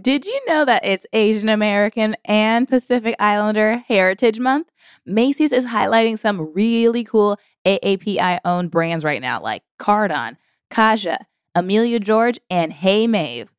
[0.00, 4.70] Did you know that it's Asian American and Pacific Islander Heritage Month?
[5.06, 10.36] Macy's is highlighting some really cool AAPI owned brands right now, like Cardon,
[10.70, 11.16] Kaja,
[11.54, 13.50] Amelia George, and Hey Mave.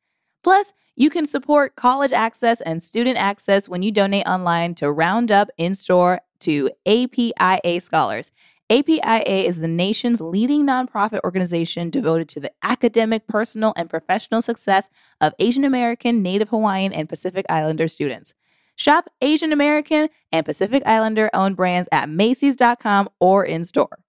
[0.44, 5.48] Plus, you can support college access and student access when you donate online to Roundup
[5.58, 8.30] in store to APIA scholars.
[8.70, 14.90] APIA is the nation's leading nonprofit organization devoted to the academic, personal, and professional success
[15.22, 18.34] of Asian American, Native Hawaiian, and Pacific Islander students.
[18.76, 24.00] Shop Asian American and Pacific Islander owned brands at Macy's.com or in store.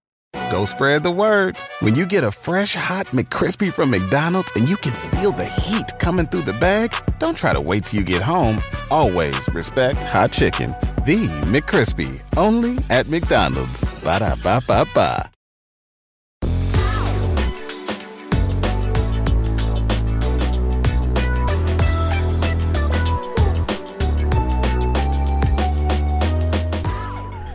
[0.50, 1.56] Go spread the word.
[1.80, 5.86] When you get a fresh hot McCrispy from McDonald's and you can feel the heat
[5.98, 8.60] coming through the bag, don't try to wait till you get home.
[8.90, 10.74] Always respect hot chicken.
[11.04, 13.80] The McCrispy, only at McDonald's.
[14.04, 15.30] Ba da ba ba ba.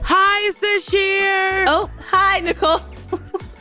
[0.07, 1.65] Hi, Sasheer.
[1.67, 2.79] Oh, hi, Nicole.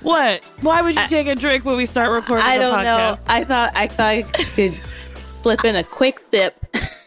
[0.02, 0.44] What?
[0.60, 2.96] Why would you take a drink when we start recording I don't know.
[3.16, 3.24] podcast?
[3.26, 4.72] I thought I thought I could
[5.24, 6.54] slip in a quick sip,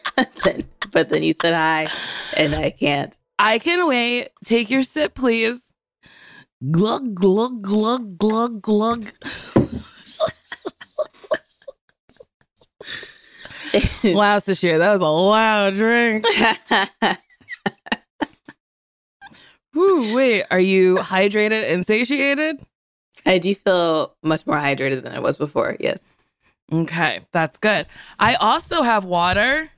[0.44, 1.88] then- but then you said hi,
[2.36, 3.16] and I can't.
[3.38, 4.30] I can wait.
[4.44, 5.60] Take your sip, please.
[6.70, 9.12] Glug, glug, glug, glug, glug.
[14.04, 16.24] wow, Sasheer, that was a loud drink.
[19.74, 22.60] Woo, wait, are you hydrated and satiated?
[23.24, 25.76] I do feel much more hydrated than I was before.
[25.78, 26.02] Yes.
[26.72, 27.86] Okay, that's good.
[28.18, 29.70] I also have water.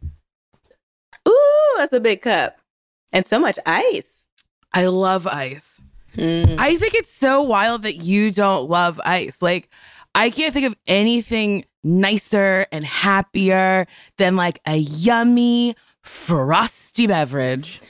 [1.29, 2.59] Ooh, that's a big cup,
[3.13, 4.27] and so much ice.
[4.73, 5.83] I love ice.
[6.17, 6.57] Mm.
[6.59, 9.39] I think it's so wild that you don't love ice.
[9.41, 9.69] Like,
[10.15, 13.87] I can't think of anything nicer and happier
[14.19, 17.81] than like a yummy, frosty beverage.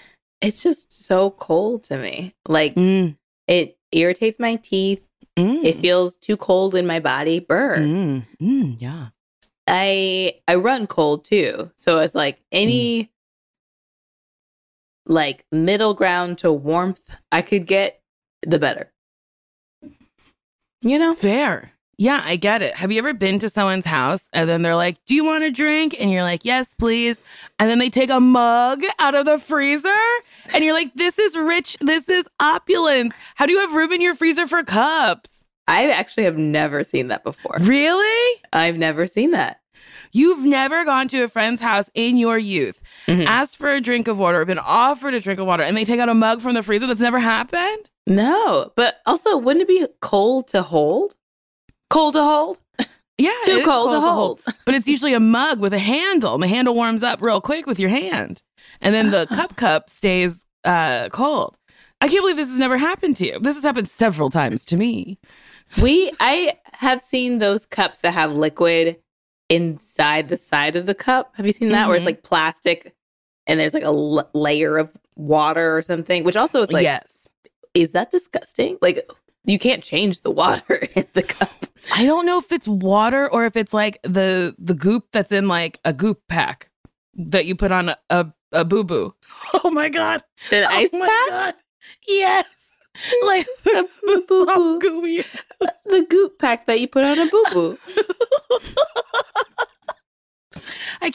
[0.41, 2.35] It's just so cold to me.
[2.47, 5.03] Like Mm, it irritates my teeth.
[5.39, 7.41] mm, It feels too cold in my body.
[7.41, 7.79] Burr.
[7.79, 9.09] mm, mm, yeah.
[9.67, 11.71] I I run cold too.
[11.77, 13.11] So it's like any
[15.07, 18.01] like middle ground to warmth I could get,
[18.43, 18.93] the better.
[20.83, 21.15] You know?
[21.15, 21.73] Fair.
[21.99, 22.75] Yeah, I get it.
[22.77, 25.51] Have you ever been to someone's house and then they're like, Do you want a
[25.51, 25.95] drink?
[26.01, 27.23] And you're like, Yes, please.
[27.59, 29.91] And then they take a mug out of the freezer
[30.55, 31.77] and you're like, This is rich.
[31.83, 33.13] This is opulence.
[33.35, 35.45] How do you have room in your freezer for cups?
[35.69, 37.59] I actually have never seen that before.
[37.61, 38.41] Really?
[38.51, 39.61] I've never seen that.
[40.13, 43.27] You've never gone to a friend's house in your youth, Mhm.
[43.27, 45.85] asked for a drink of water, or been offered a drink of water, and they
[45.85, 46.87] take out a mug from the freezer?
[46.87, 47.89] That's never happened?
[48.07, 51.17] No, but also wouldn't it be cold to hold?
[51.91, 52.61] Cold to hold?
[53.19, 53.31] Yeah.
[53.45, 54.41] Too is cold to hold.
[54.65, 56.33] But it's usually a mug with a handle.
[56.33, 58.43] and The handle warms up real quick with your hand.
[58.81, 61.59] And then the cup cup stays uh, cold.
[62.01, 63.39] I can't believe this has never happened to you.
[63.39, 65.19] This has happened several times to me.
[65.83, 68.97] We I have seen those cups that have liquid
[69.51, 71.33] inside the side of the cup.
[71.37, 72.07] Have you seen that where it's Mhm.
[72.07, 72.95] like plastic
[73.47, 77.29] and there's like a l- layer of water or something, which also is like yes.
[77.75, 78.79] is that disgusting?
[78.81, 79.11] Like
[79.45, 81.51] you can't change the water in the cup.
[81.97, 85.49] I don't know if it's water or if it's like the the goop that's in
[85.49, 86.71] like a goop pack
[87.17, 89.15] that you put on a, a, a boo boo.
[89.65, 90.23] Oh my god.
[90.53, 91.29] An oh ice my pack?
[91.31, 91.55] god.
[92.09, 92.47] Yes.
[93.25, 94.79] Like A boo boo boo.
[94.79, 95.23] gooey.
[95.87, 97.79] The goop pack that you put on a boo boo.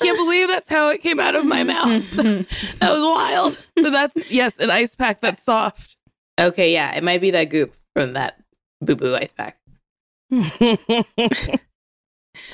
[0.01, 2.11] I can't believe that's how it came out of my mouth.
[2.15, 3.65] that was wild.
[3.75, 5.97] But that's yes, an ice pack that's soft.
[6.39, 8.39] okay, yeah, it might be that goop from that
[8.81, 9.57] boo boo ice pack.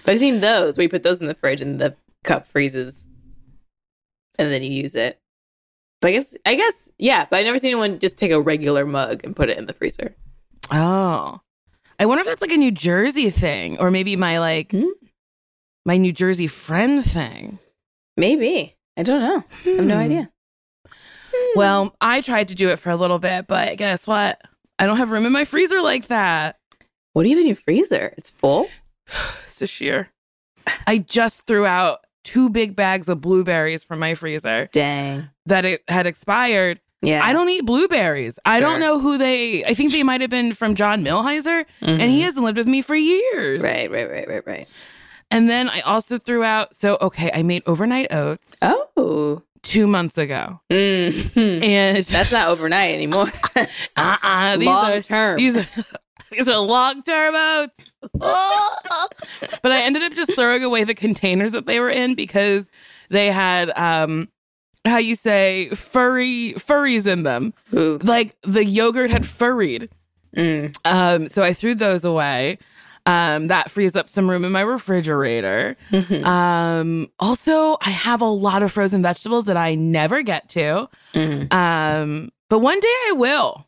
[0.06, 3.08] But I've seen those where you put those in the fridge and the cup freezes,
[4.38, 5.20] and then you use it.
[6.02, 7.26] But I guess, I guess, yeah.
[7.30, 9.74] But I've never seen anyone just take a regular mug and put it in the
[9.74, 10.16] freezer.
[10.72, 11.42] oh.
[12.00, 14.86] I wonder if that's like a New Jersey thing or maybe my like Hmm?
[15.86, 17.60] My New Jersey friend thing.
[18.18, 19.44] Maybe I don't know.
[19.66, 20.02] I have no Hmm.
[20.02, 20.32] idea.
[21.56, 24.42] Well, I tried to do it for a little bit, but guess what?
[24.80, 26.58] I don't have room in my freezer like that.
[27.14, 28.14] What do you have in your freezer?
[28.18, 28.70] It's full.
[29.48, 30.08] it's a Sasheer.
[30.88, 35.30] I just threw out two big bags of blueberries from my freezer Dang.
[35.48, 36.80] that it had expired.
[37.02, 37.22] Yeah.
[37.26, 38.38] I don't eat blueberries.
[38.46, 42.02] I don't know who they I think they might have been from John Milhiser and
[42.12, 42.24] he Mhm.
[42.24, 43.64] hasn't lived with me for years.
[43.64, 43.90] Right.
[43.90, 44.08] Right.
[44.10, 44.28] Right.
[44.28, 44.46] Right.
[44.48, 44.68] Right.
[45.32, 49.42] And then I also threw out so okay, I made overnight oats Oh.
[49.64, 50.60] 2 months ago.
[50.72, 51.64] Mm.
[51.64, 53.28] And That's not overnight anymore.
[53.98, 55.38] uh-uh, these long are term.
[55.38, 55.66] these are
[56.32, 57.92] These are long term oats.
[58.14, 62.70] but I ended up just throwing away the containers that they were in because
[63.10, 64.30] they had um
[64.86, 67.54] how you say furry furries in them.
[67.74, 68.00] Ooh.
[68.02, 69.90] Like the yogurt had furried.
[70.36, 70.74] Mm.
[70.86, 72.58] Um, so I threw those away.
[73.06, 75.76] Um, that frees up some room in my refrigerator.
[75.90, 76.24] Mhm.
[76.26, 80.88] Um, also, I have a lot of frozen vegetables that I never get to.
[81.14, 81.52] Mhm.
[81.52, 83.68] Um, but one day I will.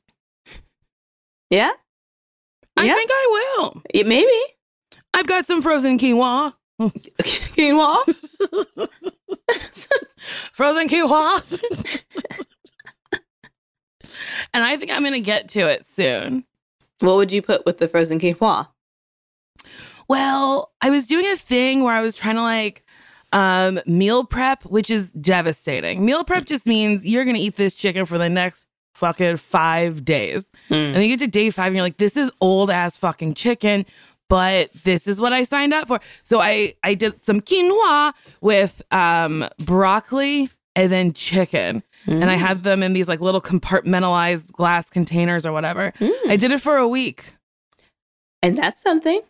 [1.49, 1.71] Yeah,
[2.77, 2.95] I Yeah.
[2.95, 3.81] think I will.
[3.93, 4.31] Maybe.
[5.13, 6.53] I've got some frozen quinoa.
[6.81, 8.03] Quinoa.
[10.53, 12.01] frozen quinoa.
[14.53, 16.45] and I think I'm going to get to it soon.
[16.99, 18.67] what would you put with the frozen quinoa?
[20.07, 22.83] Well, I was doing a thing where I was trying to like
[23.31, 26.05] um meal prep, which is devastating.
[26.05, 28.65] Meal prep just means you're gonna eat this chicken for the next
[28.95, 30.45] fucking five days.
[30.69, 30.87] Mm.
[30.87, 33.33] And then you get to day five and you're like, this is old ass fucking
[33.33, 33.85] chicken,
[34.29, 35.99] but this is what I signed up for.
[36.23, 41.81] So I I did some quinoa with um broccoli and then chicken.
[42.05, 45.93] And I had them in these like little compartmentalized glass containers or whatever.
[45.99, 46.11] Mm.
[46.27, 47.35] I did it for a week.
[48.41, 49.21] and that's something.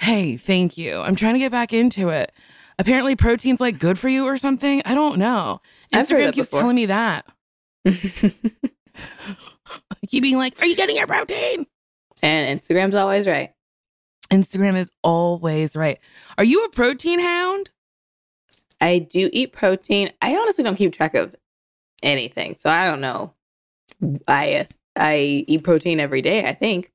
[0.00, 0.98] Hey, thank you.
[1.00, 2.32] I'm trying to get back into it.
[2.78, 4.82] Apparently, protein's like good for you or something.
[4.84, 5.60] I don't know.
[5.92, 6.60] Instagram keeps before.
[6.60, 7.24] telling me that.
[7.86, 7.92] I
[10.08, 11.66] keep being like, "Are you getting your protein?"
[12.22, 13.52] and Instagram's always right.
[14.30, 15.98] Instagram is always right.
[16.38, 17.70] Are you a protein hound?
[18.80, 20.10] I do eat protein.
[20.20, 21.36] I honestly don't keep track of
[22.02, 23.34] anything, so I don't know.
[24.26, 24.66] I
[24.96, 26.44] I eat protein every day.
[26.44, 26.90] I think,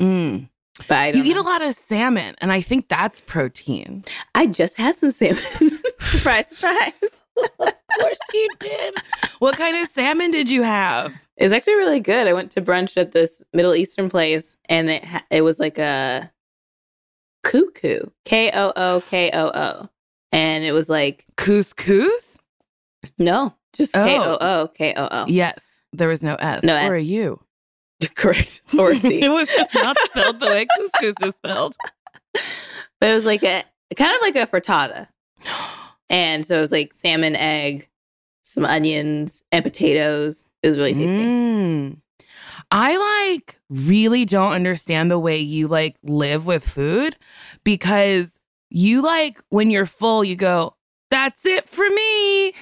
[0.00, 0.48] Mm.
[0.88, 4.04] But I don't You eat a lot of salmon, and I think that's protein.
[4.34, 5.36] I just had some salmon.
[6.00, 7.22] surprise, surprise.
[7.36, 8.94] Of course you did.
[9.38, 11.12] what kind of salmon did you have?
[11.36, 12.26] It was actually really good.
[12.28, 15.78] I went to brunch at this Middle Eastern place, and it ha- it was like
[15.78, 16.30] a
[17.44, 19.88] cuckoo, K O O K O O,
[20.32, 22.38] and it was like Couscous?
[23.18, 23.92] no, just.
[23.94, 25.24] K O O K O O.
[25.28, 25.58] Yes.
[25.92, 26.62] There was no S.
[26.62, 26.88] No S.
[26.88, 27.06] Or a S.
[27.06, 27.40] U.
[28.14, 28.62] Correct.
[28.78, 29.22] Or C.
[29.22, 31.76] it was just not spelled the way couscous is spelled.
[33.00, 33.64] But it was like a
[33.96, 35.08] kind of like a frittata.
[36.08, 37.88] And so it was like salmon, egg,
[38.42, 40.48] some onions, and potatoes.
[40.62, 41.18] It was really tasty.
[41.18, 41.96] Mm.
[42.70, 47.16] I like really don't understand the way you like live with food
[47.64, 48.38] because
[48.70, 50.76] you like when you're full, you go,
[51.10, 52.52] that's it for me.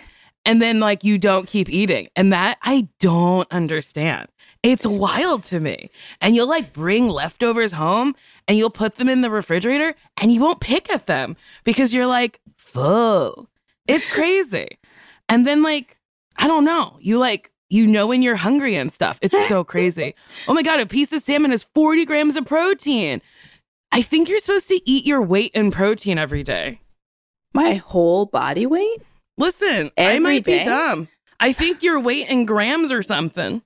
[0.49, 2.09] And then like you don't keep eating.
[2.17, 4.29] And that I don't understand.
[4.63, 5.91] It's wild to me.
[6.23, 8.17] And you'll like bring leftovers home
[8.49, 12.07] and you'll put them in the refrigerator and you won't pick at them because you're
[12.07, 13.51] like full.
[13.87, 14.79] It's crazy.
[15.29, 15.99] And then like,
[16.39, 19.19] I don't know, you like, you know when you're hungry and stuff.
[19.21, 20.15] It's so crazy.
[20.49, 23.21] Oh my God, a piece of salmon has 40 grams of protein.
[23.93, 26.81] I think you're supposed to eat your weight in protein every day.
[27.53, 29.03] My whole body weight?
[29.39, 30.59] Listen, I might day?
[30.61, 31.09] be dumb.
[31.41, 33.63] I think your weight in grams or something.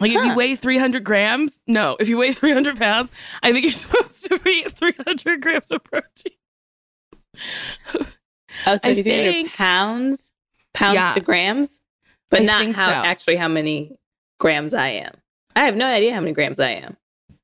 [0.00, 3.12] Like if you weigh 300 grams, no, if you weigh 300 pounds,
[3.42, 6.32] I think you're supposed to eat 300 grams of protein.
[8.66, 10.32] Oh, so you think- pounds,
[10.74, 11.14] pounds Yeah.
[11.14, 11.80] to grams,
[12.30, 13.08] but I not how so.
[13.08, 13.96] actually how many
[14.40, 15.14] grams I am.
[15.54, 16.96] I have no idea how many grams I am.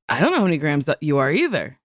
[0.07, 1.77] I don't know how many grams you are either.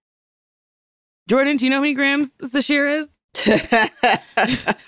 [1.27, 3.07] Jordan, do you know how many grams Sasheer is?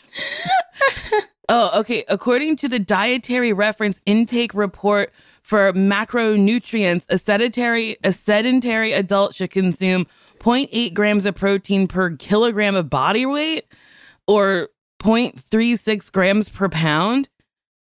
[1.50, 2.04] Oh, okay.
[2.10, 9.52] According to the Dietary Reference Intake Report for macronutrients, a sedentary a sedentary adult should
[9.52, 10.08] consume
[10.40, 13.66] 0.8 grams of protein per kilogram of body weight,
[14.28, 14.68] or
[15.00, 17.30] 0.36 grams per pound.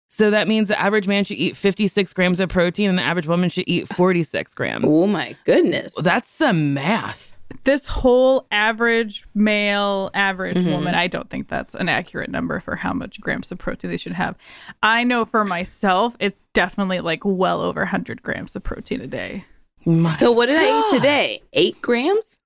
[0.08, 3.28] So that means the average man should eat 56 grams of protein, and the average
[3.28, 4.86] woman should eat 46 grams.
[4.88, 5.96] oh my goodness.
[5.96, 7.29] That's some math.
[7.64, 10.72] This whole average male, average Mhm.
[10.72, 13.98] woman, I don't think that's an accurate number for how much grams of protein they
[13.98, 14.36] should have.
[14.82, 19.46] I know for myself, it's definitely like well over 100 grams of protein a day.
[19.86, 21.42] My so what did I eat today?
[21.54, 22.40] Eight grams?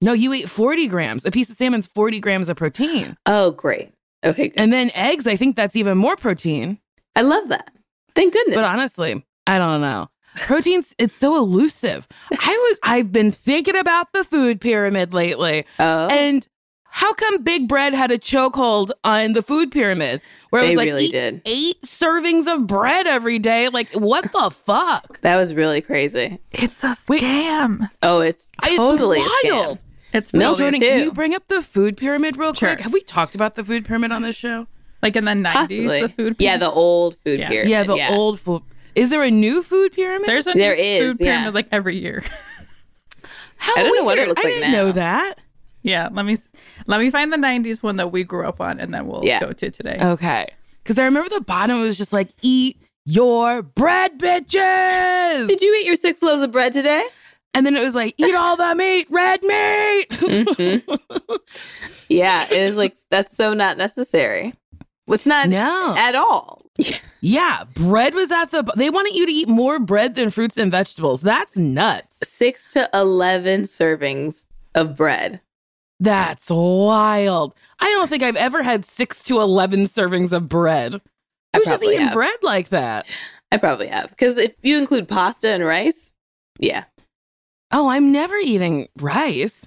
[0.00, 1.24] No, you ate 40 grams.
[1.24, 3.16] A piece of salmon's 40 grams of protein.
[3.26, 3.92] Oh, great.
[4.24, 4.58] Okay, good.
[4.60, 6.78] And then eggs, I think that's even more protein.
[7.16, 7.70] I love that.
[8.14, 8.54] Thank goodness.
[8.56, 10.08] But honestly, I don't know.
[10.36, 12.06] Proteins, it's so elusive.
[12.30, 15.64] I was, I've been thinking about the food pyramid lately.
[15.78, 16.46] oh, And
[16.90, 20.20] how come Big Bread had a chokehold on the food pyramid
[20.50, 21.42] where it they was like really eat did.
[21.44, 23.68] eight servings of bread every day?
[23.68, 25.20] Like, what the fuck?
[25.20, 26.38] That was really crazy.
[26.52, 27.20] It's a Wait.
[27.22, 27.90] scam.
[28.02, 29.52] Oh, it's It's totally a scam.
[29.52, 29.78] wild.
[30.14, 30.86] It's Milk really- Jordan, too.
[30.88, 32.70] can you bring up the food pyramid real Sure.
[32.70, 32.80] quick?
[32.80, 34.66] Have we talked about the food pyramid on this show?
[35.00, 36.34] like in the 90s, the food.
[36.40, 37.48] Yeah, the old food Yeah.
[37.48, 37.70] pyramid.
[37.70, 38.62] Yeah, the old food.
[38.98, 40.28] Is there a new food pyramid?
[40.28, 41.50] There's a There new is, food pyramid yeah.
[41.50, 42.22] like every year.
[43.56, 44.28] How I don't know what it weird.
[44.28, 44.78] looks I like didn't now.
[44.84, 45.34] know that.
[45.82, 46.36] yeah, let me
[46.86, 49.40] let me find the '90s one that we grew up on, and then we'll Yeah.
[49.40, 49.98] go to today.
[50.00, 50.46] Okay.
[50.82, 55.48] Because I remember the bottom was just like, eat your bread, bitches.
[55.48, 57.04] Did you eat your six loaves of bread today?
[57.54, 60.06] and then it was like, eat all the meat, red meat.
[60.10, 61.34] Mm-hmm.
[62.10, 64.54] Yeah, it is like that's so not necessary.
[65.08, 65.94] It's not no.
[65.96, 66.62] at all.
[67.20, 67.64] Yeah.
[67.74, 71.20] Bread was at the, they wanted you to eat more bread than fruits and vegetables.
[71.20, 72.18] That's nuts.
[72.22, 74.44] Six to eleven servings
[74.74, 75.40] of bread.
[76.00, 77.56] That's wild.
[77.80, 80.94] I don't think I've ever had six to 11 servings of bread.
[81.52, 82.12] I Who's just eating have.
[82.12, 83.04] bread like that?
[83.50, 86.12] I probably have because if you include pasta and rice,
[86.60, 86.84] yeah,
[87.72, 89.66] Oh, I'm never eating rice.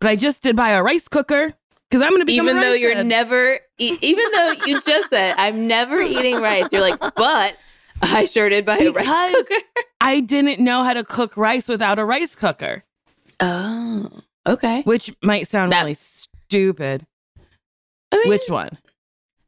[0.00, 1.54] But I just did buy a rice cooker
[1.96, 5.34] because I'm going to be even though you're never, e- even though you just said
[5.38, 7.56] I'm never eating rice, you're like, but
[8.02, 9.62] I sure did buy a rice cooker.
[10.00, 12.84] I didn't know how to cook rice without a rice cooker,
[13.40, 14.10] Oh,
[14.46, 14.82] okay.
[14.82, 17.06] which might sound That- really stupid.
[18.12, 18.78] I mean, Which one?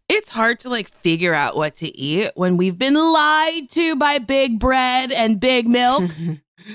[0.09, 4.19] It's hard to like figure out what to eat when we've been lied to by
[4.19, 6.11] big bread and big milk.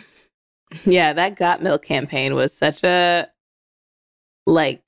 [0.86, 3.28] yeah, that got milk campaign was such a
[4.46, 4.82] like.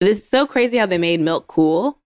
[0.00, 1.98] It's so crazy how they made milk cool,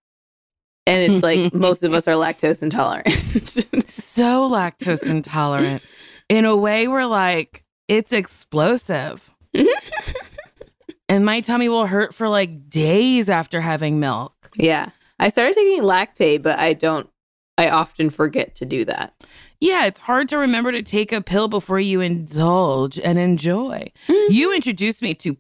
[0.87, 3.09] and it's like most of us are lactose intolerant.
[3.89, 5.83] so lactose intolerant.
[6.29, 9.35] In a way, we're like, it's explosive.
[11.09, 14.51] and my tummy will hurt for like days after having milk.
[14.57, 17.09] yeah, I started taking Lactaid, but I don't.
[17.57, 19.25] I often forget to do that.
[19.61, 23.93] Yeah, it's hard to remember to take a pill before you indulge and enjoy.
[24.09, 24.33] Mm-hmm.
[24.33, 25.37] You introduced me to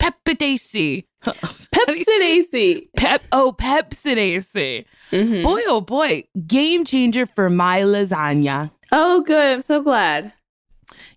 [0.00, 1.06] pep- Pepcid AC.
[1.24, 2.88] Pepsidace.
[2.96, 4.84] Pep oh Pepcid AC.
[5.12, 5.42] Mhm.
[5.42, 8.70] Boy oh boy, game changer for my lasagna.
[8.92, 9.52] Oh, good.
[9.54, 10.32] I'm so glad.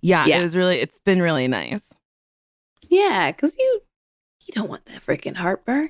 [0.02, 0.40] Yeah, Yeah.
[0.40, 1.86] it was really it's been really nice.
[2.90, 3.82] Yeah, because you
[4.46, 5.90] you don't want that freaking heartburn.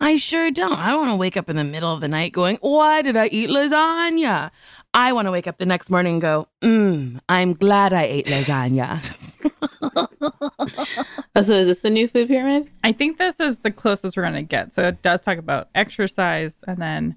[0.00, 0.78] I sure don't.
[0.78, 3.28] I want to wake up in the middle of the night going, Why did I
[3.28, 4.50] eat lasagna?
[4.92, 8.26] I want to wake up the next morning and go, Mmm, I'm glad I ate
[8.26, 9.00] lasagna.
[11.34, 12.70] Oh, so is this the new food pyramid?
[12.82, 14.72] I think this is the closest we're gonna get.
[14.72, 17.16] So it does talk about exercise, and then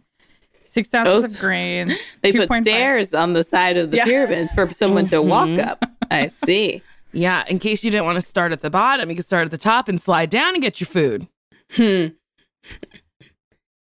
[0.66, 1.94] six ounces Oh, of grains.
[2.22, 4.06] They put 2.5 stairs on the side of the Yeah.
[4.06, 5.66] pyramid for someone to walk Mhm.
[5.68, 5.86] up.
[6.12, 6.82] I see.
[7.14, 9.52] yeah, in case you didn't want to start at the bottom, you could start at
[9.52, 11.28] the top and slide down and get your food.
[11.72, 12.08] Hmm.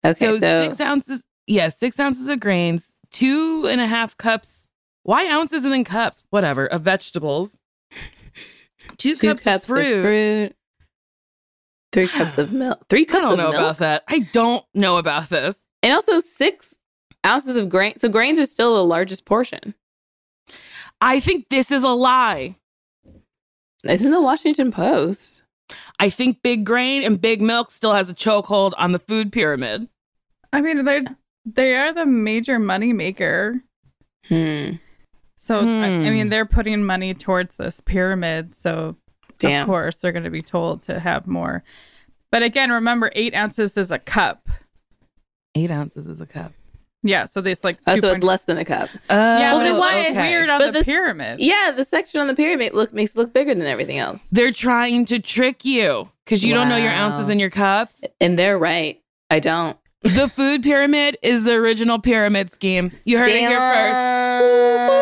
[0.05, 4.67] Okay, so, so, six ounces, yeah, six ounces of grains, two and a half cups.
[5.03, 6.23] Why ounces and then cups?
[6.29, 7.57] Whatever, of vegetables.
[8.97, 10.01] Two, two cups, cups of fruit.
[10.01, 10.55] fruit,
[11.91, 13.25] three cups of milk, three cups.
[13.25, 14.03] I don't of know milk, about that.
[14.07, 15.57] I don't know about this.
[15.83, 16.77] and also six
[17.25, 17.97] ounces of grain.
[17.97, 19.73] So grains are still the largest portion.
[21.01, 22.55] I think this is a lie.
[23.83, 25.43] It's in the Washington Post.
[25.99, 29.87] I think big grain and big milk still has a chokehold on the food pyramid.
[30.51, 31.01] I mean, they're
[31.45, 33.61] they are the major money maker.
[34.27, 34.71] Hmm.
[35.41, 36.03] So I, I Hmm.
[36.03, 38.57] mean, they're putting money towards this pyramid.
[38.57, 38.97] So
[39.37, 39.61] Damn.
[39.61, 41.63] of course they're going to be told to have more.
[42.29, 44.49] But again, remember, eight ounces is a cup.
[45.55, 46.51] Eight ounces is a cup.
[47.03, 48.89] Yeah, so this like Oh, two so it's less than a cup.
[49.09, 51.39] Yeah, Well, but then it why- looks weird on But the this- pyramid.
[51.39, 54.51] Yeah, the section on the pyramid look makes it look bigger than everything else, They're
[54.51, 58.03] trying to trick you because you don't know your ounces and your cups.
[58.19, 59.01] and they're right.
[59.31, 59.77] I don't.
[60.01, 62.91] The food pyramid is the original pyramid scheme.
[63.03, 64.99] You heard it here first.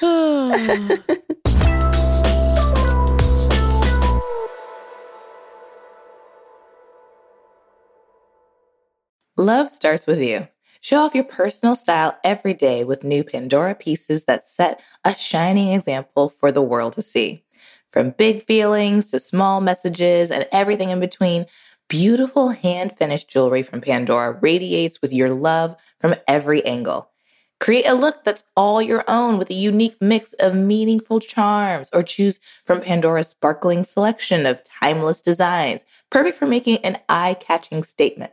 [9.36, 10.48] Love starts with you.
[10.82, 15.72] Show off your personal style every day with new Pandora pieces that set a shining
[15.72, 17.44] example for the world to see.
[17.90, 21.46] From big feelings to small messages and everything in between,
[21.88, 27.10] beautiful hand finished jewelry from Pandora radiates with your love from every angle.
[27.58, 32.02] Create a look that's all your own with a unique mix of meaningful charms, or
[32.02, 38.32] choose from Pandora's sparkling selection of timeless designs, perfect for making an eye catching statement.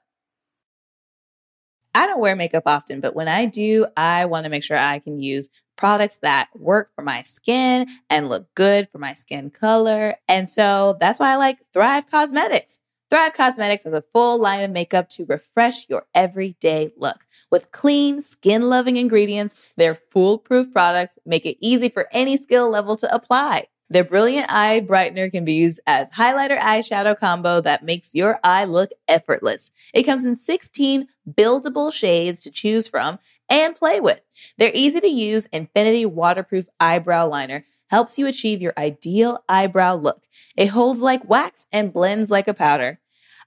[1.93, 4.99] I don't wear makeup often, but when I do, I want to make sure I
[4.99, 10.15] can use products that work for my skin and look good for my skin color.
[10.27, 12.79] And so that's why I like Thrive Causemetics.
[13.09, 17.19] Thrive Causemetics has a full line of makeup to refresh your everyday look.
[17.51, 22.95] With clean, skin loving ingredients, their foolproof products make it easy for any skill level
[22.95, 23.67] to apply.
[23.91, 28.63] Their brilliant eye brightener can be used as highlighter eyeshadow combo that makes your eye
[28.63, 29.69] look effortless.
[29.93, 33.19] It comes in 16 buildable shades to choose from
[33.49, 34.21] and play with.
[34.57, 40.23] Their easy to use infinity waterproof eyebrow liner helps you achieve your ideal eyebrow look.
[40.55, 43.01] It holds like wax and blends like a powder.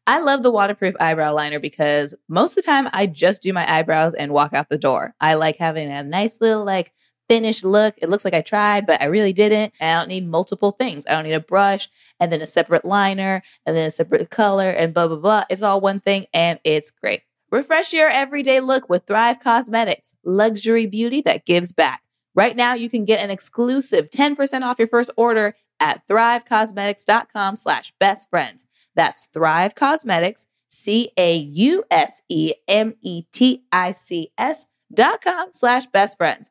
[0.07, 3.79] I love the waterproof eyebrow liner because most of the time I just do my
[3.79, 5.15] eyebrows and walk out the door.
[5.23, 6.93] I like having a nice little like
[7.29, 7.95] finished look.
[7.99, 9.73] It looks like I tried, but I really didn't.
[9.81, 11.05] I don't need multiple things.
[11.07, 11.89] I don't need a brush
[12.21, 15.45] and then a separate liner and then a separate color and blah, blah, blah.
[15.51, 17.23] It's all one thing and it's great.
[17.51, 22.03] Refresh your everyday look with Thrive Causemetics, luxury beauty that gives back.
[22.35, 27.93] Right now, you can get an exclusive 10% off your first order at thrivecausemetics.com slash
[28.01, 28.67] best friends.
[28.97, 35.23] That's Thrive Causemetics, C A U S E M E T I C S dot
[35.23, 36.51] com slash best friends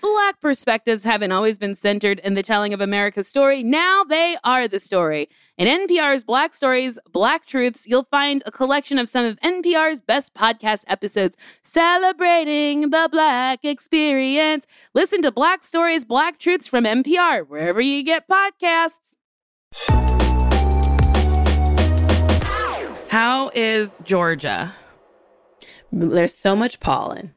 [0.00, 3.62] Black perspectives haven't always been centered in the telling of America's story.
[3.62, 5.28] Now they are the story.
[5.56, 10.34] In NPR's Black Stories, Black Truths, you'll find a collection of some of NPR's best
[10.34, 14.66] podcast episodes celebrating the Black experience.
[14.94, 19.14] Listen to Black Stories, Black Truths from NPR, wherever you get podcasts.
[23.08, 24.74] How is Georgia?
[25.90, 27.34] There's so much pollen.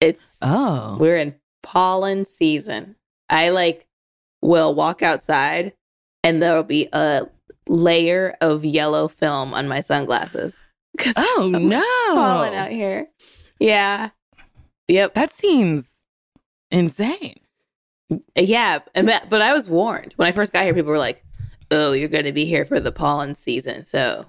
[0.00, 0.96] It's Oh.
[1.00, 2.94] we're in pollen season.
[3.28, 3.86] I like
[4.40, 5.72] will walk outside
[6.22, 7.26] and there'll be a
[7.68, 10.60] layer of yellow film on my sunglasses.
[10.98, 13.08] 'Cause Oh so much pollen out here.
[13.58, 14.10] Yeah.
[14.88, 15.14] Yep.
[15.14, 15.96] That seems
[16.70, 17.40] insane.
[18.36, 20.72] Yeah, but I was warned when I first got here.
[20.74, 21.24] People were like,
[21.72, 24.26] "Oh, you're going to be here for the pollen season, so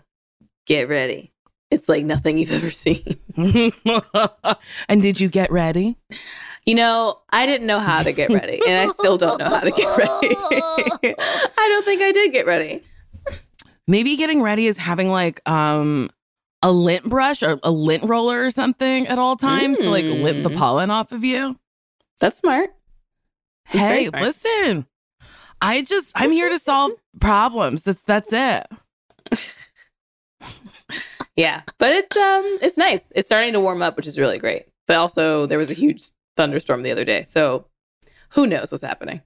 [0.65, 1.32] get ready."
[1.69, 3.03] It's like nothing you've ever seen.
[4.89, 5.97] and did you get ready?
[6.65, 9.60] You know, I didn't know how to get ready, and I still don't know how
[9.60, 10.36] to get ready.
[11.58, 12.84] I don't think I did get ready.
[13.88, 16.10] Maybe getting ready is having like um
[16.62, 20.43] a lint brush or a lint roller or something at all times to like lint
[20.43, 20.58] the Mm.
[20.58, 21.58] pollen off of you.
[22.19, 22.73] That's smart.
[23.71, 24.23] Very Hey, smart.
[24.23, 24.88] listen.
[25.62, 27.84] I just I'm here to solve problems.
[27.84, 28.67] That's that's it.
[31.38, 33.10] Yeah, but it's um, it's nice.
[33.15, 34.65] It's starting to warm up, which is really great.
[34.88, 36.04] But also, there was a huge
[36.36, 37.67] thunderstorm the other day, so
[38.30, 39.21] who knows what's happening?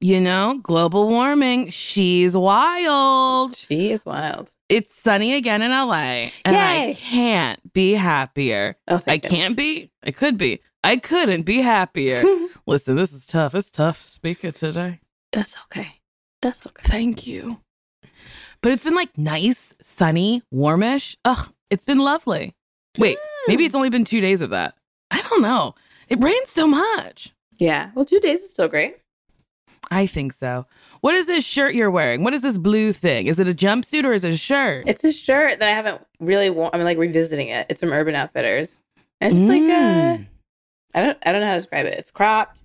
[0.00, 3.54] You know, global warming, she's wild.
[3.54, 4.48] She is wild.
[4.70, 8.76] It's sunny again in LA, and I can't be happier.
[8.86, 9.90] Oh, I can't be.
[10.04, 10.60] I could be.
[10.84, 12.22] I couldn't be happier.
[12.66, 13.54] Listen, this is tough.
[13.56, 15.00] It's tough speaking today.
[15.32, 15.96] That's okay.
[16.40, 16.88] That's okay.
[16.88, 17.60] Thank you.
[18.62, 21.16] But it's been like nice, sunny, warmish.
[21.24, 22.54] Ugh, it's been lovely.
[22.98, 23.16] Wait,
[23.48, 24.74] maybe it's only been two days of that.
[25.10, 25.74] I don't know.
[26.08, 27.32] It rains so much.
[27.58, 27.90] Yeah.
[27.94, 28.96] Well, two days is still great.
[29.90, 30.66] I think so.
[31.00, 32.22] What is this shirt you're wearing?
[32.22, 33.26] What is this blue thing?
[33.26, 34.84] Is it a jumpsuit or is it a shirt?
[34.86, 36.70] It's a shirt that I haven't really worn.
[36.74, 37.66] I'm like revisiting it.
[37.70, 38.78] It's from Urban Outfitters.
[39.20, 40.26] And it's just like uh, Mm.
[40.94, 41.94] I don't I don't know how to describe it.
[41.98, 42.62] It's cropped,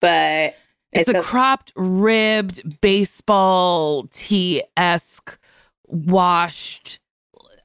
[0.00, 0.54] but
[0.92, 5.38] It's, a got- cropped, ribbed, baseball tee esque,
[5.86, 7.00] washed,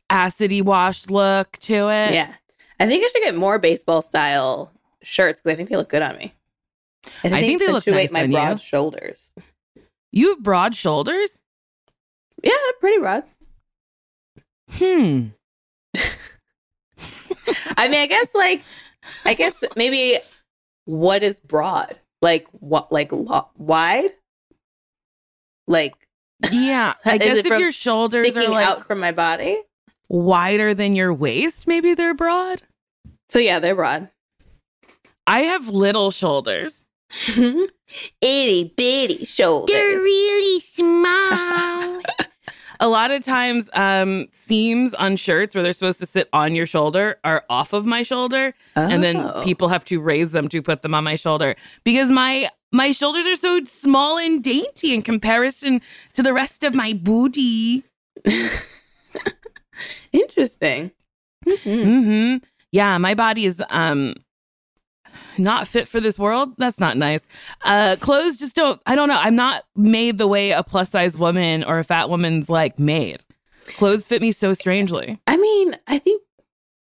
[0.10, 2.14] acidy washed look to it.
[2.14, 2.36] yeah.
[2.80, 6.04] I think I should get more baseball style shirts because I think they look good
[6.04, 6.34] on me.
[7.06, 8.58] I think, I think they look accentuate nice my on broad you.
[8.60, 9.32] shoulders.
[10.12, 11.38] You have broad shoulders?
[12.44, 13.24] Yeah, pretty broad.
[14.72, 15.28] Hmm.
[17.78, 18.62] I mean, I guess like,
[19.26, 20.20] I guess maybe
[20.86, 21.98] what is broad?
[22.22, 22.92] Like what?
[22.92, 24.12] Like lo- wide?
[25.68, 25.94] Like
[26.52, 26.94] Yeah.
[27.06, 29.62] I guess if your shoulders are sticking like out from my body?
[30.10, 32.62] wider than your waist, maybe they're broad.
[33.30, 34.10] So yeah, they're broad.
[35.26, 36.86] I have little shoulders.
[38.22, 39.74] Itty bitty shoulders.
[39.74, 42.02] They're really small.
[42.80, 46.66] a lot of times, um, seams on shirts where they're supposed to sit on your
[46.66, 49.42] shoulder are off of my shoulder, and then Oh.
[49.44, 53.26] people have to raise them to put them on my shoulder because my my shoulders
[53.26, 55.82] are so small and dainty in comparison
[56.14, 57.84] to the rest of my booty.
[60.12, 60.92] Interesting.
[61.46, 61.84] Mhm.
[61.84, 62.36] hmm
[62.72, 64.16] Yeah, my body is um
[65.38, 66.54] not fit for this world.
[66.58, 67.22] That's not nice.
[67.64, 69.20] Uh clothes just don't I don't know.
[69.20, 73.24] I'm not made the way a plus size woman or a fat woman's like made.
[73.78, 75.20] Clothes fit me so strangely.
[75.28, 76.22] I mean, I think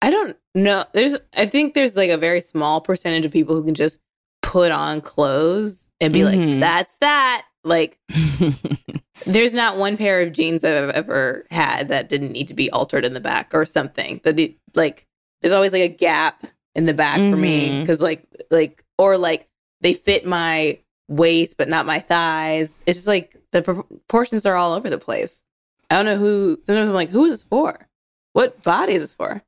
[0.02, 0.86] I don't know.
[0.94, 4.00] There's I think there's like a very small percentage of people who can just
[4.42, 6.60] put on clothes and be like, Mhm.
[6.60, 7.44] that's that.
[7.64, 8.00] Like
[9.26, 12.70] there's not one pair of jeans that I've ever had that didn't need to be
[12.72, 14.20] altered in the back or something.
[14.24, 14.40] That
[14.74, 15.06] like
[15.42, 19.48] there's always like a gap in the back for me because like like or like
[19.82, 20.80] they fit my
[21.10, 22.80] waist but not my thighs.
[22.86, 25.44] It's just like the proportions are all over the place.
[25.90, 26.60] I don't know who.
[26.66, 27.88] Sometimes I'm like, who is this for?
[28.34, 29.42] What body is this for?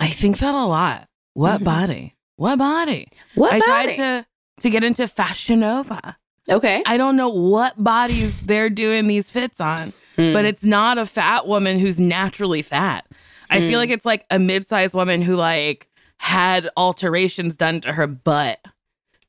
[0.00, 1.08] I think that a lot.
[1.34, 1.64] What Mhm.
[1.64, 2.14] body?
[2.36, 3.06] What body?
[3.36, 3.94] What I body?
[3.94, 4.26] tried to
[4.60, 6.16] to get into Fashion Nova.
[6.50, 9.92] okay, I don't know what bodies they're doing these fits on.
[10.16, 10.32] Hmm.
[10.32, 13.04] but it's not a fat woman who's naturally fat.
[13.50, 13.68] I Mm.
[13.68, 15.88] feel like it's like a mid-sized woman who like
[16.20, 18.60] had alterations done to her butt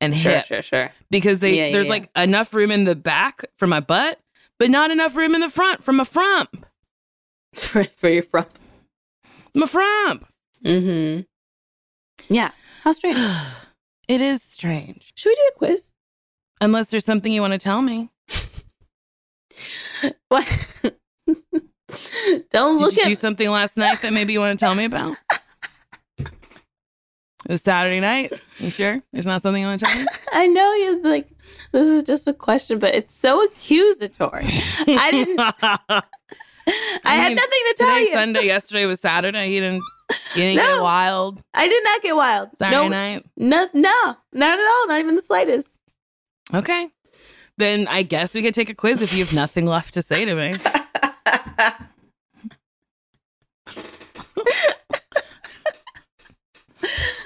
[0.01, 0.91] and sure, hips sure, sure.
[1.09, 1.91] because they Yeah, yeah, there's yeah.
[1.93, 4.19] like enough room in the back for my butt,
[4.59, 6.49] but not enough room in the front from a front.
[7.55, 8.49] for for your front.
[9.53, 10.23] My front.
[10.63, 11.21] Mm-hmm.
[12.33, 12.51] Yeah.
[12.83, 13.17] How strange.
[14.07, 15.11] it is strange.
[15.15, 15.91] Should we do a quiz?
[16.61, 18.09] Unless there's something you want to tell me.
[20.27, 20.45] What?
[22.51, 23.07] don't Did look you at.
[23.07, 25.15] do something last night that maybe you want to tell me about?
[27.45, 28.33] It was Saturday night.
[28.57, 29.01] You sure?
[29.13, 30.07] There's not something you want to tell me?
[30.31, 31.29] I know you're like
[31.71, 34.45] this is just a question, but it's so accusatory.
[34.87, 35.39] I didn't.
[37.05, 38.13] I, had mean, nothing to tell you.
[38.13, 38.45] Sunday.
[38.45, 39.49] Yesterday was Saturday.
[39.49, 39.83] He didn't.
[40.35, 42.55] You didn't get wild I did not get wild.
[42.55, 43.25] Saturday no, night.
[43.37, 44.87] no, no, not at all.
[44.87, 45.67] Not even the slightest.
[46.53, 46.89] Okay.
[47.57, 50.25] Then I guess we could take a quiz if you have nothing left to say
[50.25, 50.55] to me.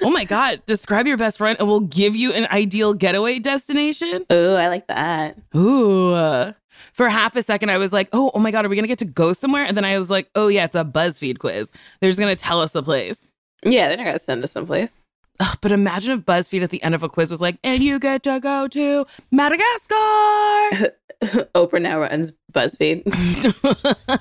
[0.02, 0.62] Oh my God.
[0.66, 4.24] Describe your best friend and we'll give you an ideal getaway destination.
[4.30, 5.36] Oh, I like that.
[5.54, 6.10] Ooh.
[6.12, 6.52] uh,
[6.92, 8.88] For half a second, I was like, oh, oh my God, are we going to
[8.88, 9.64] get to go somewhere?
[9.64, 11.70] And then I was like, oh, yeah, it's a BuzzFeed quiz.
[12.00, 13.26] They're just going to tell us a place.
[13.62, 14.96] Yeah, they're not gonna send us someplace.
[15.38, 17.98] Ugh, but imagine if BuzzFeed at the end of a quiz was like, and you
[17.98, 19.94] get to go to Madagascar.
[21.54, 23.02] Oprah now runs BuzzFeed.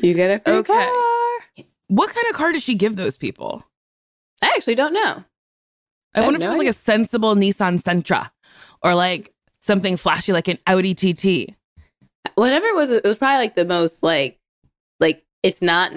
[0.00, 0.72] You get a free Okay.
[0.72, 1.64] car.
[1.88, 3.62] what kind of car did she give those people?
[4.42, 5.24] I actually don't know.
[6.14, 8.30] I, I wonder if it was like a sensible Nissan Sentra
[8.82, 11.54] or like something flashy like an Audi TT.
[12.34, 14.38] Whatever it was, it was probably like the most like,
[15.00, 15.92] like it's not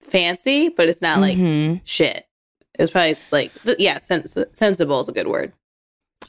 [0.00, 1.76] fancy, but it's not like mm-hmm.
[1.84, 2.26] shit.
[2.74, 5.52] It was probably like, yeah, sens- sensible is a good word.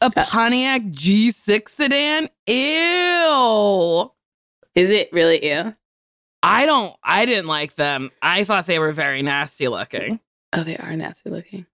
[0.02, 2.28] a Pontiac G6 sedan.
[2.48, 4.12] Ew.
[4.76, 5.74] Is it really ew?
[6.42, 6.94] I don't.
[7.04, 8.12] I didn't like them.
[8.22, 10.20] I thought they were very nasty looking.
[10.54, 11.66] Oh, they are nasty looking.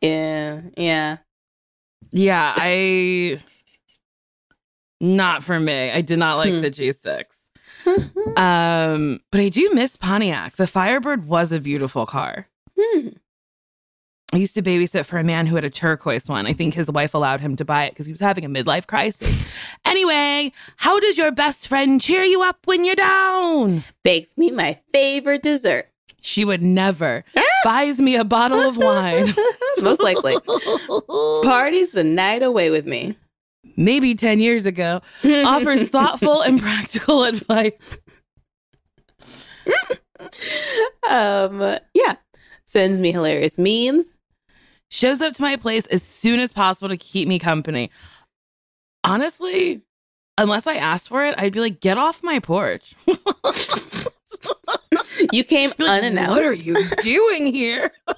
[0.00, 1.16] Yeah, yeah.
[2.10, 3.38] Yeah, I.
[5.00, 5.90] Not for me.
[5.90, 6.60] I did not like Hmm.
[6.62, 7.24] the G6.
[8.36, 10.54] Um, but I do miss Pontiac.
[10.56, 12.46] The Firebird was a beautiful car.
[12.78, 13.08] Hmm.
[14.32, 16.46] I used to babysit for a man who had a turquoise one.
[16.46, 18.86] I think his wife allowed him to buy it because he was having a midlife
[18.86, 19.46] crisis.
[19.84, 23.84] Anyway, how does your best friend cheer you up when you're down?
[24.04, 25.88] Bakes me my favorite dessert.
[26.22, 27.24] She would never.
[27.64, 29.34] Buys me a bottle of wine.
[29.82, 30.36] Most likely.
[31.44, 33.16] Parties the night away with me.
[33.76, 35.02] Maybe 10 years ago.
[35.24, 37.98] Offers thoughtful and practical advice.
[41.08, 42.16] um, yeah.
[42.66, 44.16] Sends me hilarious memes.
[44.90, 47.90] Shows up to my place as soon as possible to keep me company.
[49.04, 49.82] Honestly,
[50.38, 52.94] unless I asked for it, I'd be like, get off my porch.
[55.32, 56.30] You came Be like, unannounced.
[56.30, 57.90] What are you doing here?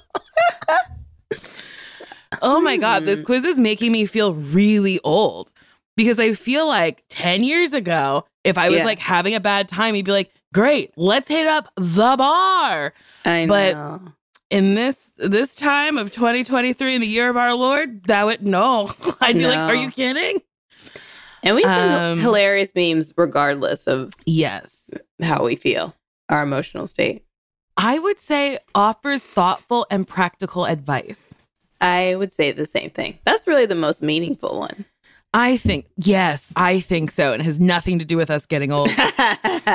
[2.41, 5.51] oh my God, this quiz is making me feel really old
[5.95, 8.85] because I feel like 10 years ago, if I was Yeah.
[8.85, 12.93] like having a bad time, you'd be like, great, let's hit up the bar.
[13.23, 14.01] I but- know.
[14.51, 18.87] In this this time of 2023 in the year of our Lord, that would no.
[19.21, 20.39] I'd be like, are you kidding?
[21.41, 24.85] and we send um, hilarious memes regardless of Yes.
[25.21, 25.95] how we feel,
[26.29, 27.23] our emotional state.
[27.77, 31.33] I would say offers thoughtful and practical advice.
[31.81, 33.19] I would say the same thing.
[33.25, 34.85] That's really the most meaningful one.
[35.33, 37.33] I think, yes, I think so.
[37.33, 38.89] And it has nothing to do with us getting old.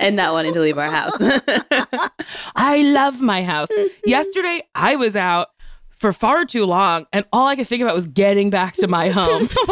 [0.00, 1.16] and not wanting to leave our house.
[2.56, 3.68] I love my house.
[4.04, 5.50] Yesterday, I was out
[6.00, 9.10] for far too long, and all I could think about was getting back to my
[9.10, 9.48] home.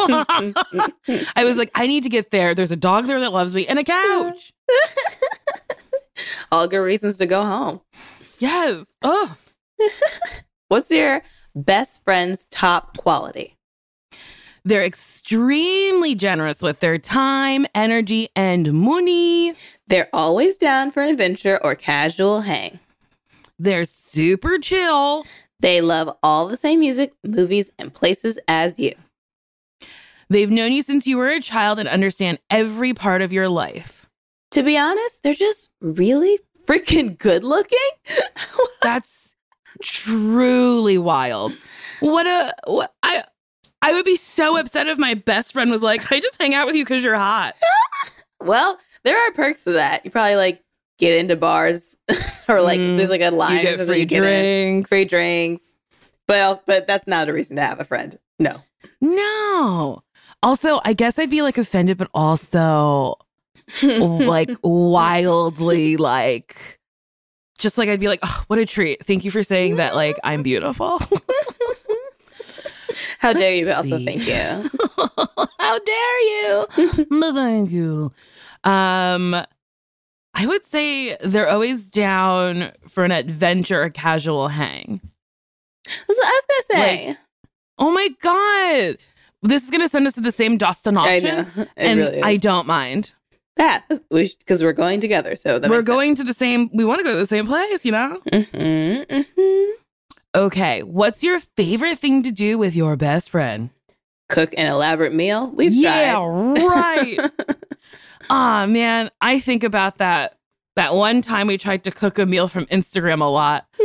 [1.35, 2.55] I was like, I need to get there.
[2.55, 4.53] There's a dog there that loves me and a couch.
[6.53, 7.81] All good reasons to go home.
[8.39, 8.87] Yes.
[9.03, 9.37] Oh,
[10.69, 11.23] What's your
[11.55, 13.55] best friend's top quality?
[14.65, 19.55] they're extremely generous with their time, energy, and money.
[19.87, 22.79] They're always down for an adventure or casual hang.
[23.59, 25.25] They're super chill.
[25.61, 28.95] They love all the same music, movies, and places as you.
[30.29, 33.98] They've known you since you were a child and understand every part of your life.
[34.53, 37.79] To be honest, they're just really freaking good looking.
[38.83, 39.35] That's
[39.83, 41.57] truly wild.
[42.01, 43.25] What a what I
[43.83, 46.67] I would be so upset if my best friend was like, I just hang out
[46.67, 47.55] with you because you're hot.
[48.41, 50.05] well, there are perks to that.
[50.05, 50.63] You probably like
[50.99, 51.97] get into bars
[52.49, 54.89] or like Mm, there's like a line You get free you get drinks.
[54.89, 55.77] free drinks.
[56.27, 58.19] But but that's not a reason to have a friend.
[58.39, 58.63] No.
[59.01, 60.03] No.
[60.43, 63.17] Also, I guess I'd be like offended, but also
[63.83, 66.79] like wildly like
[67.59, 69.05] just like I'd be like, oh, what a treat.
[69.05, 71.01] Thank you for saying that like I'm beautiful.
[73.19, 73.71] How dare you?
[73.71, 74.35] Also, thank you.
[75.59, 76.67] How dare you?
[77.35, 78.13] thank you.
[78.65, 79.35] Um,
[80.35, 85.01] I would say they're always down for an adventure or casual hang.
[85.85, 87.17] That's what I was gonna say.
[87.79, 88.99] Oh my god,
[89.43, 91.63] this is gonna send us to the same Dostan I option, know.
[91.63, 92.23] It and really.
[92.23, 93.15] I don't mind.
[93.59, 95.37] That because we're going together.
[95.37, 96.71] So that We're going to the same.
[96.73, 98.21] We want to go to the same place, you know.
[98.33, 98.47] sense.
[98.49, 99.71] Mhm, mhm.
[100.35, 103.71] Okay, what's your favorite thing to do with your best friend?
[104.29, 105.51] Cook an elaborate meal.
[105.51, 106.63] We've yeah, tried.
[106.63, 107.31] right.
[108.31, 110.35] Ah, man, I think about that
[110.77, 113.67] that one time we tried to cook a meal from Instagram a lot.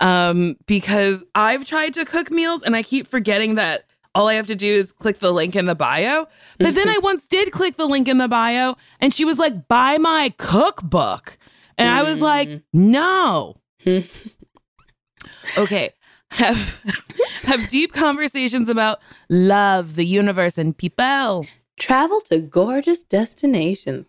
[0.00, 3.84] Um, because I've tried to cook meals and I keep forgetting that
[4.14, 6.26] all I have to do is click the link in the bio.
[6.58, 9.68] But then I once did click the link in the bio and she was like,
[9.68, 11.38] buy my cookbook.
[11.78, 12.62] And I was like, mm.
[12.72, 13.56] no.
[15.58, 15.90] okay.
[16.30, 16.80] Have
[17.42, 21.46] have deep conversations about love, the universe, and people.
[21.78, 24.06] Travel to gorgeous destinations.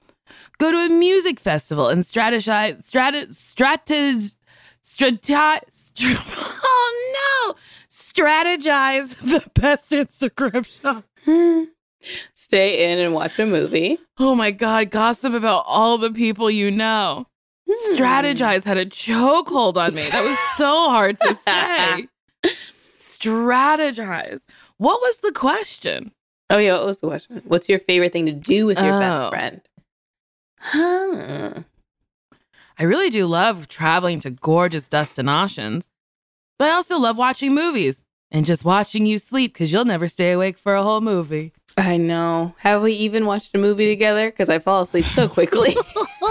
[0.58, 4.36] Go to a music festival and strategize, strata, strategize,
[4.82, 7.56] strata, str- oh no,
[8.16, 11.04] strategize the best Instagram shot.
[12.34, 13.98] Stay in and watch a movie.
[14.18, 17.28] Oh my God, gossip about all the people you know.
[17.70, 17.96] Hmm.
[17.96, 20.02] Strategize had a chokehold on me.
[20.10, 22.08] That was so hard to say.
[22.92, 24.44] Strategize.
[24.78, 26.12] What was the question?
[26.50, 27.42] Oh yeah, what was the question?
[27.46, 29.00] What's your favorite thing to do with your Oh.
[29.00, 29.62] best friend?
[30.60, 31.54] Huh.
[32.80, 35.88] I really do love traveling to gorgeous destinations,
[36.64, 40.32] but I also love watching movies and just watching you sleep because you'll never stay
[40.32, 41.52] awake for a whole movie.
[41.76, 42.56] I know.
[42.60, 44.32] Have we even watched a movie together?
[44.32, 45.72] Because I fall asleep so quickly.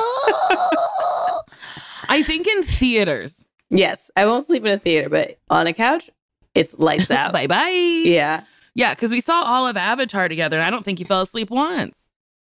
[2.09, 3.45] I think in theaters.
[3.69, 6.09] yes, I won't sleep in a theater, but on a couch,
[6.55, 7.35] it's lights out.
[7.35, 7.69] bye bye.
[8.03, 8.45] Yeah.
[8.75, 11.51] Yeah, because we saw all of Avatar together and I don't think you fell asleep
[11.51, 12.07] once.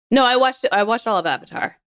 [0.10, 0.66] No, I watched.
[0.72, 1.78] I watched all of Avatar.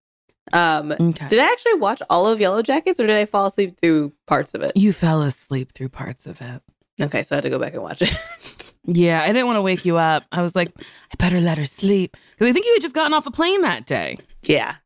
[0.52, 1.26] Um, Okay.
[1.28, 4.62] did I actually watch all of Yellowjackets, or did I fall asleep through parts of
[4.62, 4.72] it?
[4.76, 6.62] You fell asleep through parts of it.
[7.00, 8.72] Okay, so I had to go back and watch it.
[8.88, 10.22] Yeah, I didn't want to wake you up.
[10.30, 12.16] I was like, I better let her sleep.
[12.30, 14.16] Because I think you had just gotten off a plane that day.
[14.44, 14.76] yeah.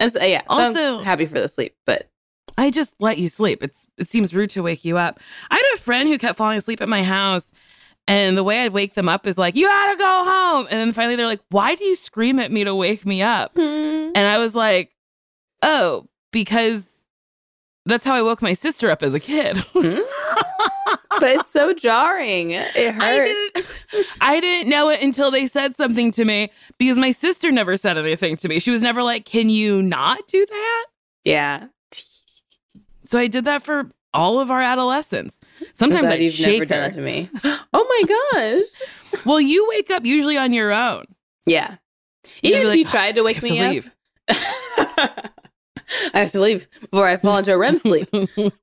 [0.00, 0.40] I'm so, yeah.
[0.40, 2.08] so I'm Also- happy for the sleep, but
[2.56, 3.62] I just let you sleep.
[3.62, 5.20] It's it seems rude to wake you up.
[5.50, 7.52] I had a friend who kept falling asleep at my house,
[8.08, 10.92] and the way I'd wake them up is like, "You gotta go home." And then
[10.92, 14.38] finally, they're like, "Why do you scream at me to wake me up?" And I
[14.38, 14.90] was like,
[15.64, 16.86] "Oh, because
[17.86, 19.98] that's how I woke my sister up as a kid." Hmm?
[21.20, 22.50] but it's so jarring.
[22.52, 23.30] It I hurts.
[23.30, 27.76] didn't, I didn't know it until they said something to me because my sister never
[27.76, 28.58] said anything to me.
[28.58, 30.84] She was never like, "Can you not do that?"
[31.24, 31.66] Yeah.
[33.04, 35.38] So I did that for all of our adolescence.
[35.74, 36.88] Sometimes I you've shake never done her.
[36.88, 37.30] that to me.
[37.72, 39.22] Oh my gosh.
[39.24, 41.04] Well, you wake up usually on your own.
[41.46, 41.76] Yeah.
[42.42, 43.90] Even if like, you tried to wake me up, leave.
[46.14, 48.08] I have to leave before I fall into a REM sleep.
[48.14, 48.60] Even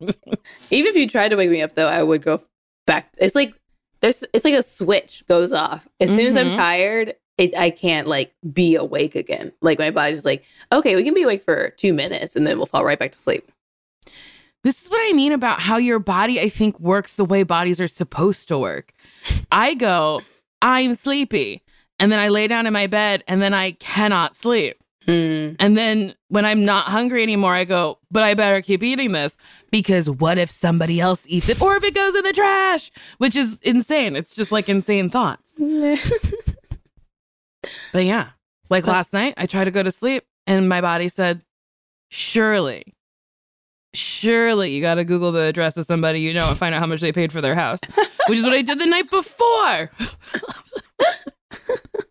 [0.72, 2.42] if you tried to wake me up, though, I would go
[2.88, 3.12] back.
[3.18, 3.54] It's like
[4.02, 6.56] there's, it's like a switch goes off as soon as I'm Mhm.
[6.56, 7.16] tired.
[7.38, 9.52] It, I can't like be awake again.
[9.62, 12.66] Like my body's like, okay, we can be awake for two minutes and then we'll
[12.68, 13.52] fall right back to sleep.
[14.64, 17.82] This is what I mean about how your body, I think, works the way bodies
[17.82, 18.94] are supposed to work.
[19.52, 20.22] I go,
[20.62, 21.64] I'm sleepy.
[22.00, 24.81] And then I lay down in my bed and then I cannot sleep.
[25.06, 25.54] Hmm.
[25.60, 29.36] And then when I'm not hungry anymore, I go, but I better keep eating this
[29.72, 33.36] because what if somebody else eats it or if it goes in the trash, which
[33.36, 34.16] is insane.
[34.16, 35.42] It's just like insane thoughts.
[37.94, 38.30] But yeah,
[38.70, 41.42] like But- last night, I tried to go to sleep and my body said,
[42.10, 42.96] surely,
[43.94, 46.88] surely you got to Google the address of somebody you know and find out how
[46.88, 47.80] much they paid for their house,
[48.28, 49.92] which is what I did the night before.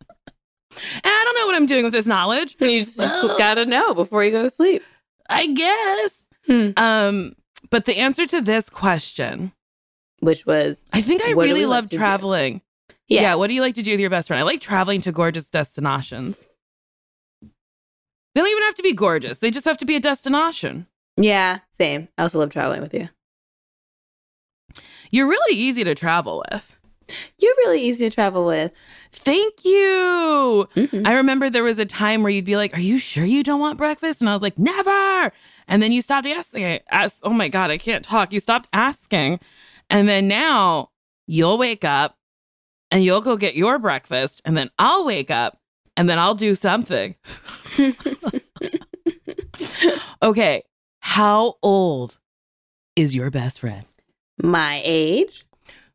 [0.95, 2.57] and I don't know what I'm doing with this knowledge.
[2.61, 4.83] you just, just gotta know before you go to sleep.
[5.29, 6.27] I guess.
[6.47, 6.71] Hmm.
[6.77, 7.37] Um,
[7.71, 9.53] but the answer to this question,
[10.21, 12.63] Which was, I think I really we like love traveling.
[13.09, 13.35] yeah, Yeah.
[13.37, 14.41] What do you like to do with your best friend?
[14.41, 16.37] I like traveling to gorgeous destinations.
[18.35, 19.39] They don't even have to be gorgeous.
[19.39, 20.87] They just have to be a destination.
[21.17, 22.09] yeah, same.
[22.17, 23.09] I also love traveling with you.
[25.11, 26.77] You're really easy to travel with.
[27.39, 28.73] You're really easy to travel with.
[29.13, 30.69] Thank you.
[30.77, 31.07] Mhm.
[31.07, 33.61] I remember there was a time where you'd be like, Are you sure you don't
[33.61, 34.21] want breakfast?
[34.21, 35.33] And I was like, Never.
[35.69, 36.81] And then you stopped asking.
[36.91, 38.33] Ask, oh my God, I can't talk.
[38.33, 39.39] You stopped asking.
[39.89, 40.91] And then now
[41.27, 42.17] you'll wake up
[42.91, 44.43] and you'll go get your breakfast.
[44.45, 45.59] And then I'll wake up
[45.97, 47.15] and then I'll do something.
[50.23, 50.63] okay.
[51.01, 52.19] How old
[52.97, 53.85] is your best friend?
[54.43, 55.45] My age,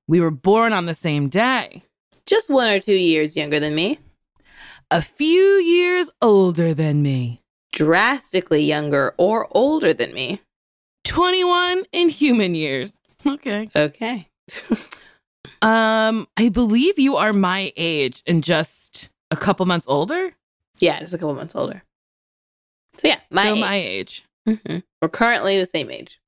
[0.07, 1.83] We were born on the same day,
[2.25, 3.99] just one or two years younger than me.
[4.91, 7.41] a few years older than me.
[7.71, 10.41] Drastically younger or older than me.
[11.05, 12.97] 21 in human years.
[13.25, 13.69] Okay.
[13.75, 14.27] Okay.
[15.61, 20.35] Um, I believe you are my age and just a couple months older.
[20.79, 21.81] yeah, just a couple months older.
[22.97, 23.59] So yeah, my so age.
[23.61, 24.25] my age.
[24.47, 24.83] Mhm.
[25.01, 26.19] We're currently the same age.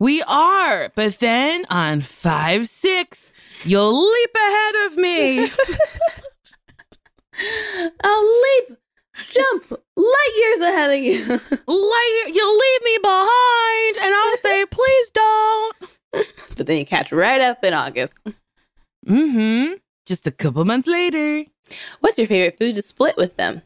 [0.00, 3.32] We are, but then on five six,
[3.64, 5.48] you'll leap ahead of me.
[8.04, 8.78] I'll leap,
[9.28, 11.26] jump light years ahead of you.
[11.66, 15.76] light, you'll leave me behind, and I'll say, please don't.
[16.56, 18.14] but then you catch right up in August.
[19.06, 19.74] Mm-hmm.
[20.06, 21.44] Just a couple months later.
[22.00, 23.62] What's your favorite food to split with them?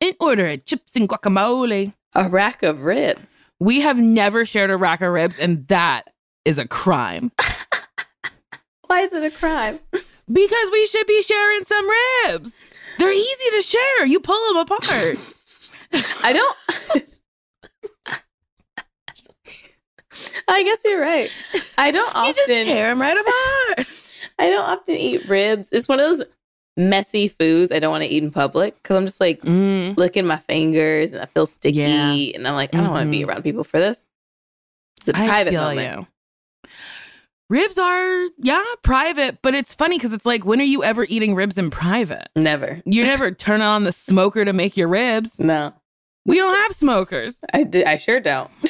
[0.00, 1.94] In order of chips and guacamole.
[2.14, 3.46] A rack of ribs.
[3.62, 6.10] We have never shared a rack of ribs, and that
[6.44, 7.30] is a crime.
[8.88, 9.78] Why is it a crime?
[9.92, 11.88] Because we should be sharing some
[12.26, 12.60] ribs.
[12.98, 14.06] They're easy to share.
[14.06, 15.16] You pull them apart.
[16.24, 16.56] I don't.
[20.48, 21.30] I guess you're right.
[21.78, 22.28] I don't often.
[22.30, 23.86] You just tear them right apart.
[24.40, 25.70] I don't often eat ribs.
[25.70, 26.26] It's one of those
[26.76, 30.26] messy foods I don't want to eat in public because I'm just like Mm, licking
[30.26, 32.12] my fingers and I feel sticky, Yeah.
[32.34, 34.06] and I'm like, I don't want to be around people for this.
[35.00, 36.06] It's a I private feel moment.
[36.64, 36.70] you.
[37.50, 41.34] Ribs are, yeah, private, but it's funny because it's like, when are you ever eating
[41.34, 42.28] ribs in private?
[42.34, 42.80] Never.
[42.86, 45.38] You never turn on the smoker to make your ribs.
[45.38, 45.74] No,
[46.24, 47.40] We don't have smokers.
[47.52, 47.84] I do.
[47.84, 48.50] I sure don't.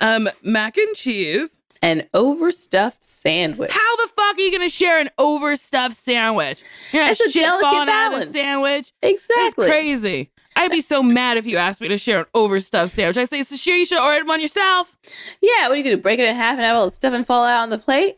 [0.00, 1.58] Um, mac and cheese.
[1.86, 3.70] An overstuffed sandwich.
[3.70, 6.60] How the fuck are you gonna share an overstuffed sandwich?
[6.92, 8.32] You're not It's a shit delicate falling out of balance.
[8.32, 8.92] the sandwich.
[9.02, 9.36] Exactly.
[9.36, 10.30] That's crazy.
[10.56, 13.16] I'd be so mad if you asked me to share an overstuffed sandwich.
[13.18, 14.96] I say, so sure, you should order one yourself.
[15.40, 15.68] Yeah.
[15.68, 16.02] What are you gonna do?
[16.02, 18.16] Break it in half and have all the stuff and fall out on the plate?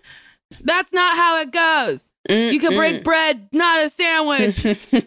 [0.63, 2.03] That's not how it goes.
[2.31, 4.65] You can break bread, not a sandwich.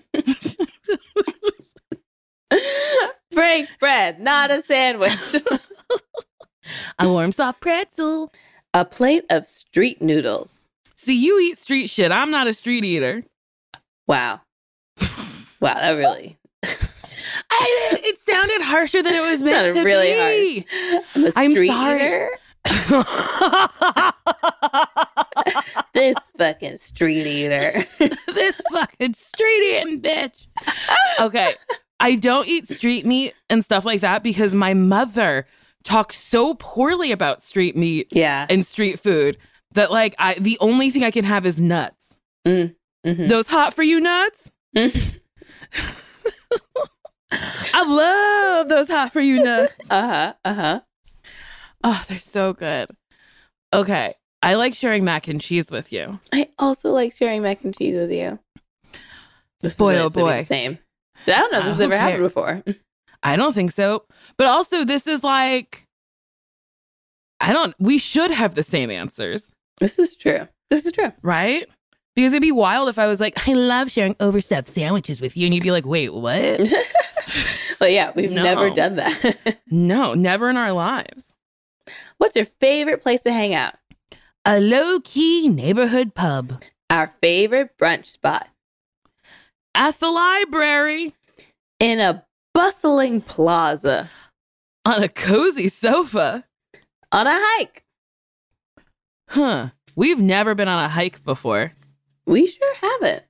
[3.31, 5.35] Break bread, not a sandwich.
[6.99, 8.31] a warm, soft pretzel.
[8.73, 10.67] A plate of street noodles.
[10.95, 12.11] See, you eat street shit.
[12.11, 13.23] I'm not a street eater.
[14.07, 14.41] Wow.
[15.59, 20.65] Wow, that really I, it sounded harsher than it was meant Sounded to really be.
[21.15, 22.05] I'm a I'm street sorry.
[22.05, 22.31] eater.
[25.93, 27.73] This fucking street eater.
[28.27, 30.47] this fucking street eating bitch.
[31.19, 31.55] Okay.
[31.99, 35.45] I don't eat street meat and stuff like that because my mother
[35.83, 38.45] talked so poorly about street meat yeah.
[38.49, 39.37] and street food
[39.73, 42.17] that like I the only thing I can have is nuts.
[42.45, 42.75] Mhm.
[43.03, 44.51] Those hot for you nuts?
[44.75, 45.17] Mhm.
[47.73, 49.73] I love those hot for you nuts.
[49.89, 50.33] Uh-huh.
[50.43, 50.81] Uh-huh.
[51.83, 52.89] Oh, they're so good.
[53.73, 54.15] Okay.
[54.43, 56.19] I like sharing mac and cheese with you.
[56.33, 58.39] I also like sharing mac and cheese with you.
[59.61, 60.37] This Boy, is oh nice to be boy.
[60.37, 60.79] the same.
[61.27, 62.63] I don't know if Uh, this has who ever happened before.
[63.23, 64.03] I don't think so.
[64.37, 65.85] But also, this is like,
[67.39, 70.47] I don't, we should have the same answers, This is true.
[70.69, 71.11] This is true.
[71.21, 71.65] right?
[72.15, 75.45] Because it'd be wild if I was like, I love sharing overstuffed sandwiches with you.
[75.45, 76.69] And you'd be like, wait, what?
[77.79, 78.43] But yeah, we've No.
[78.43, 79.59] never done that.
[79.71, 81.33] No, never in our lives.
[82.17, 83.73] What's your favorite place to hang out?
[84.45, 88.49] A low key neighborhood pub Our favorite brunch spot
[89.73, 91.15] at the library
[91.79, 94.09] in a bustling plaza
[94.85, 96.45] on a cozy sofa.
[97.11, 97.83] on a hike.
[99.29, 99.69] Huh.
[99.95, 101.73] We've never been on a hike before.
[102.25, 103.23] We sure haven't.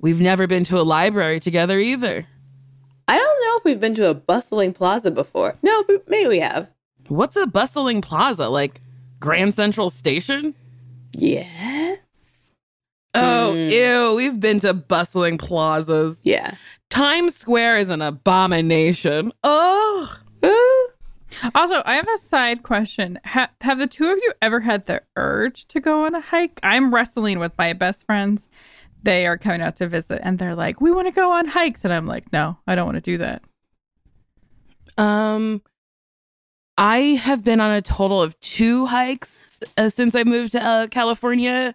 [0.00, 2.26] We've never been to a library together either.
[3.08, 5.56] I don't know if we've been to a bustling plaza before.
[5.62, 6.70] No, but maybe we have.
[7.08, 8.48] What's a bustling plaza?
[8.48, 8.80] Like
[9.18, 10.54] Grand Central Station?
[11.12, 12.52] Yes.
[13.14, 13.70] Oh, Mm.
[13.72, 14.14] ew.
[14.16, 16.20] We've been to bustling plazas.
[16.22, 16.54] Yeah.
[16.90, 19.32] Times Square is an abomination.
[19.44, 20.16] Oh.
[20.44, 20.88] Ooh.
[21.54, 23.18] Also, I have a side question.
[23.24, 26.58] Ha- have the two of you ever had the urge to go on a hike?
[26.62, 28.48] I'm wrestling with my best friends.
[29.02, 31.84] They are coming out to visit and they're like, we want to go on hikes.
[31.84, 33.42] And I'm like, no, I don't want to do that.
[34.96, 35.62] Um,
[36.76, 40.86] I have been on a total of two hikes uh, since I moved to uh,
[40.88, 41.74] California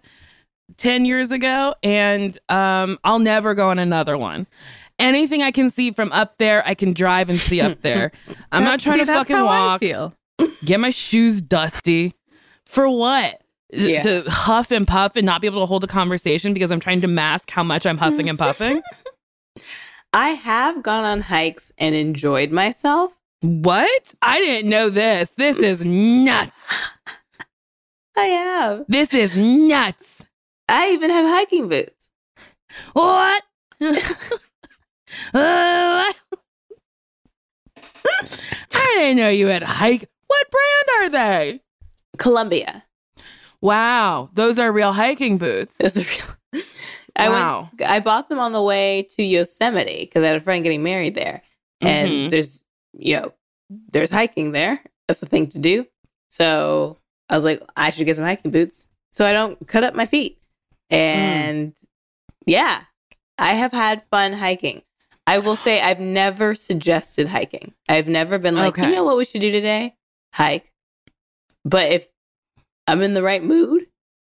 [0.76, 4.46] 10 years ago, and um, I'll never go on another one.
[4.98, 8.12] Anything I can see from up there, I can drive and see up there.
[8.52, 10.14] I'm not trying to that's fucking how I walk, feel.
[10.64, 12.14] get my shoes dusty.
[12.66, 13.40] For what?
[13.72, 14.00] Yeah.
[14.02, 17.00] To huff and puff and not be able to hold a conversation because I'm trying
[17.00, 18.82] to mask how much I'm huffing and puffing?
[20.12, 23.14] I have gone on hikes and enjoyed myself.
[23.42, 24.14] what?
[24.22, 25.30] I didn't know this.
[25.36, 26.52] This is nuts.
[28.16, 28.84] I have.
[28.86, 30.24] This is nuts.
[30.68, 32.08] I even have hiking boots.
[32.92, 33.42] What?
[35.32, 36.04] Uh,
[38.74, 40.08] I didn't know you had hike.
[40.26, 41.60] What brand are they?
[42.18, 42.84] Columbia.
[43.60, 45.78] Wow, those are real hiking boots.
[45.78, 46.62] That's a real.
[47.16, 47.70] I Wow.
[47.78, 47.90] went.
[47.90, 51.14] I bought them on the way to Yosemite because I had a friend getting married
[51.14, 51.42] there,
[51.80, 52.30] and Mhm.
[52.30, 53.32] there's you know
[53.92, 54.82] there's hiking there.
[55.08, 55.86] That's the thing to do.
[56.28, 56.98] So
[57.28, 60.06] I was like, I should get some hiking boots so I don't cut up my
[60.06, 60.38] feet.
[60.90, 61.74] And
[62.46, 62.82] yeah,
[63.38, 64.82] I have had fun hiking.
[65.26, 67.72] I will say I've never suggested hiking.
[67.88, 69.94] I've never been like, you know what we should do today?
[70.34, 70.70] Hike.
[71.64, 72.08] But if
[72.86, 73.86] I'm in the right mood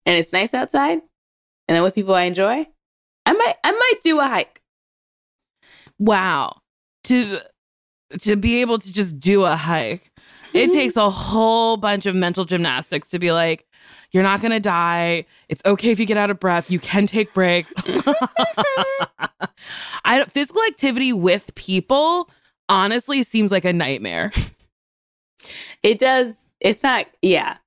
[0.07, 1.01] and it's nice outside
[1.67, 2.69] and I'm with people I enjoy,
[3.27, 4.61] I might I might do a hike.
[5.99, 6.61] Wow.
[7.05, 7.41] To
[8.21, 10.13] to be able to just do a hike.
[10.53, 10.75] It mm-hmm.
[10.75, 13.67] takes a whole bunch of mental gymnastics to be like,
[14.13, 15.27] you're not going to die.
[15.49, 16.71] It's okay if you get out of breath.
[16.71, 17.73] You can take breaks.
[20.05, 22.29] I don't- physical activity with people
[22.69, 24.31] honestly seems like a nightmare.
[25.83, 26.49] It does.
[26.61, 27.07] It's not.
[27.21, 27.59] Yeah,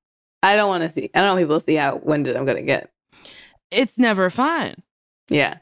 [0.41, 1.09] I don't want to see.
[1.13, 2.89] I don't want people to see how winded I'm gonna get.
[3.69, 4.75] It's never fun.
[5.29, 5.57] Yeah,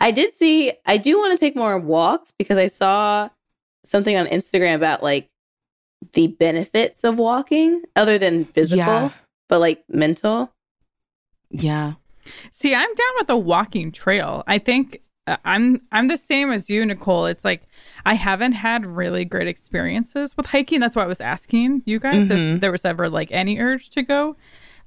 [0.00, 0.72] I did see.
[0.86, 3.28] I do want to take more walks because I saw
[3.84, 5.28] something on Instagram about like
[6.14, 9.10] the benefits of walking, other than physical, Yeah.
[9.48, 10.52] but like mental.
[11.50, 11.94] Yeah.
[12.50, 14.42] See, I'm down with a walking trail.
[14.48, 15.02] I think
[15.44, 17.26] I'm I'm the same as you, Nicole.
[17.26, 17.62] It's like
[18.06, 20.80] I haven't had really great experiences with hiking.
[20.80, 22.54] That's why I was asking you guys Mhm.
[22.56, 24.36] if there was ever like any urge to go.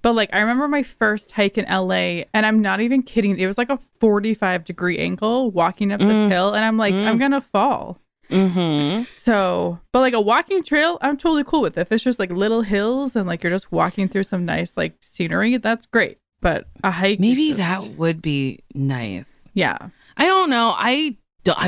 [0.01, 3.37] But like I remember my first hike in LA, and I'm not even kidding.
[3.39, 6.07] It was like a 45 degree angle walking up Mm.
[6.07, 7.07] this hill, and I'm like, Mm.
[7.07, 7.99] I'm gonna fall.
[8.29, 9.03] Mm-hmm.
[9.13, 11.77] So, but like a walking trail, I'm totally cool with.
[11.77, 14.95] If it's just like little hills and like you're just walking through some nice like
[15.01, 16.17] scenery, that's great.
[16.41, 19.31] But a hike, Maybe just- that would be nice.
[19.53, 19.77] yeah.
[20.17, 20.73] I don't know.
[20.77, 21.17] I,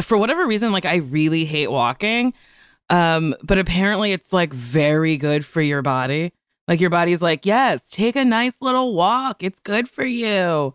[0.02, 2.34] for whatever reason, like I really hate walking.
[2.90, 6.32] Um, but apparently it's like very good for your body.
[6.68, 9.44] Like your body's like, yes, take a nice little walk.
[9.44, 10.74] It's good for you.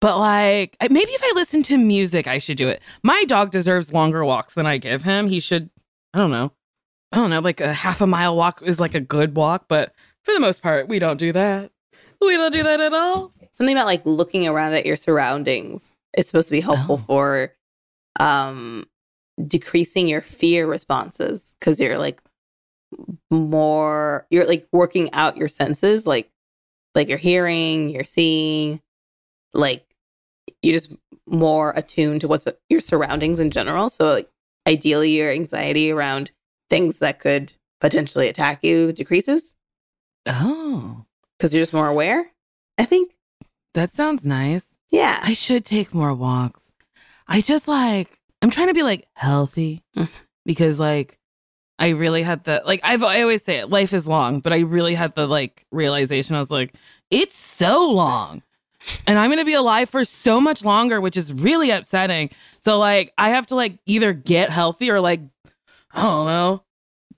[0.00, 2.82] But like, maybe if I listen to music, I should do it.
[3.02, 5.26] My dog deserves longer walks than I give him.
[5.26, 5.70] He should,
[6.12, 6.52] I don't know.
[7.12, 9.94] I don't know, like a half a mile walk is like a good walk, but
[10.22, 11.70] for the most part, we don't do that.
[12.20, 13.32] We don't do that at all.
[13.52, 15.94] Something about like looking around at your surroundings.
[16.16, 17.04] It's supposed to be helpful Oh.
[17.06, 17.52] for
[18.18, 18.86] um
[19.46, 22.22] decreasing your fear responses because you're like
[23.30, 26.30] more you're like working out your senses like
[26.94, 28.80] like you're hearing you're seeing
[29.52, 29.84] like
[30.62, 30.96] you're just
[31.26, 34.30] more attuned to what's your surroundings in general so like,
[34.66, 36.30] ideally your anxiety around
[36.70, 39.54] things that could potentially attack you decreases
[40.28, 41.04] Oh,
[41.36, 42.30] because you're just more aware
[42.78, 43.12] i think
[43.74, 44.74] that sounds nice.
[44.90, 46.72] Yeah I should take more walks.
[47.28, 49.82] I just like I'm trying to be like healthy
[50.44, 51.18] because like
[51.78, 54.60] I really had the like I've I always say it life is long, but I
[54.60, 56.74] really had the like realization I was like
[57.10, 58.42] it's so long.
[59.06, 62.30] And I'm going to be alive for so much longer, which is really upsetting.
[62.62, 65.20] So like I have to like either get healthy or like
[65.92, 66.62] I don't know,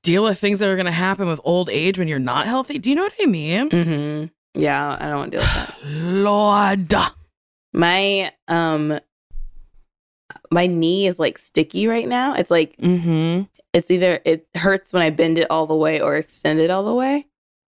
[0.02, 2.78] deal with things that are going to happen with old age when you're not healthy.
[2.78, 3.70] Do you know what I mean?
[3.70, 4.60] Mm-hmm.
[4.60, 5.76] Yeah, I don't want to deal with that.
[5.84, 6.94] Lord.
[7.72, 8.98] My um
[10.50, 12.34] my knee is like sticky right now.
[12.34, 13.42] It's like Mm-hmm.
[13.72, 16.84] it's either it hurts when I bend it all the way or extend it all
[16.84, 17.26] the way.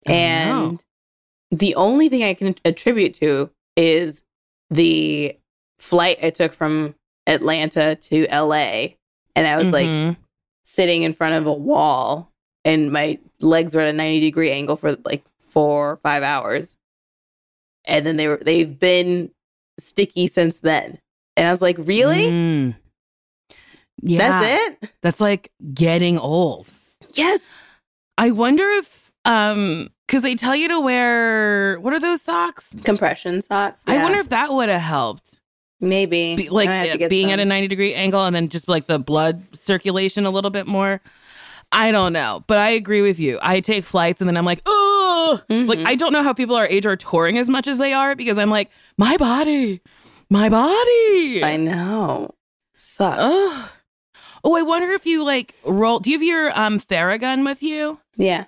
[0.08, 0.78] Oh, and no.
[1.52, 4.24] the only thing I can attribute to is
[4.70, 5.36] the
[5.80, 6.96] flight I took from
[7.28, 8.96] Atlanta to LA.
[9.36, 10.18] And I was like Mhm.
[10.64, 12.32] sitting in front of a wall
[12.66, 16.76] and my legs were at a 90 degree angle for like four or five hours.
[17.86, 19.32] And then they were they've been
[19.80, 21.00] sticky since then.
[21.36, 22.28] And I was like, really?
[22.28, 22.76] Mm.
[24.02, 24.40] Yeah.
[24.40, 24.92] That's it?
[25.02, 26.72] That's like getting old.
[27.16, 27.54] Yes.
[28.18, 32.74] I wonder if um because they tell you to wear what are those socks?
[32.84, 33.84] Compression socks.
[33.88, 35.40] I wonder if that would have helped.
[35.80, 38.50] maybe Be, like I have to get being at a 90 degree angle and then
[38.50, 41.02] just like the blood circulation a little bit more.
[41.72, 43.38] I don't know, but I agree with you.
[43.42, 45.86] I take flights and then I'm like, oh, like Mhm.
[45.86, 48.40] I don't know how people our age are touring as much as they are because
[48.40, 49.82] I'm like, my body,
[50.32, 51.44] my body.
[51.44, 52.32] I know.
[52.74, 53.20] Sucks.
[53.22, 53.70] Ugh.
[54.44, 56.00] Oh, I wonder if you like roll.
[56.00, 58.00] Do you have your um Theragun with you?
[58.16, 58.46] Yeah.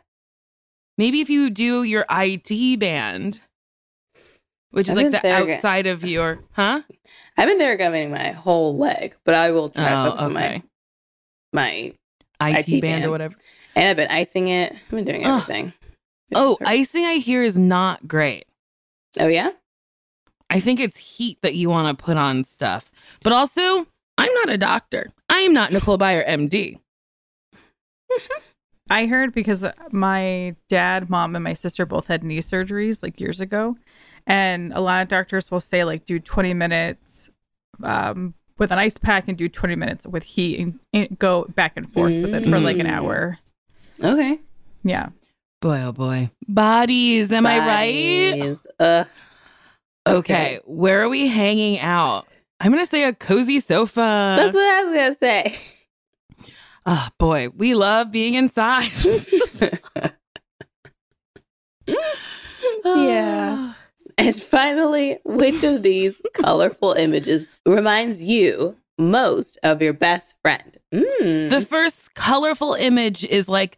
[0.98, 3.42] Maybe if you do your IT band,
[4.72, 5.56] which is I've like the Theragun.
[5.56, 6.82] outside of your, huh?
[7.38, 10.64] I've been there gumming my whole leg, but I will try to Oh, on okay.
[10.64, 10.64] my
[11.54, 11.94] my
[12.42, 13.36] IT, IT band, or whatever.
[13.76, 14.74] and I've been icing it.
[14.74, 15.42] I've been doing Ugh.
[15.42, 15.74] everything.
[16.34, 18.46] Oh, icing I hear is not great.
[19.20, 19.52] oh yeah?
[20.50, 22.92] I think it's heat that you want to put on stuff.
[23.24, 23.88] But also,
[24.18, 25.10] I'm not a doctor.
[25.30, 26.78] I am not Nicole Byer, MD.
[28.90, 33.40] I heard because my dad, mom, and my sister both had knee surgeries like years
[33.40, 33.78] ago.
[34.28, 37.30] And a lot of doctors will say, like, do 20 minutes
[37.82, 41.74] um, with an ice pack and do 20 minutes with heat and, and go back
[41.76, 42.92] and forth with it for like an Mm.
[42.92, 43.40] hour.
[44.04, 44.40] Okay.
[44.84, 45.10] Yeah.
[45.62, 46.32] Boy, oh boy.
[46.48, 48.32] Bodies, am I right?
[48.40, 48.68] Bodies.
[48.80, 49.04] Uh
[50.08, 50.60] Okay.
[50.66, 52.28] where are we hanging out?
[52.60, 54.36] I'm going to say a cozy sofa.
[54.38, 55.58] that's what I was gonna say.
[56.86, 57.50] Oh, boy.
[57.56, 58.90] We love being inside.
[62.86, 63.74] Yeah.
[64.18, 70.78] And finally, which of these colorful images reminds you most of your best friend?
[70.94, 71.50] Mm.
[71.50, 73.78] The first colorful image is like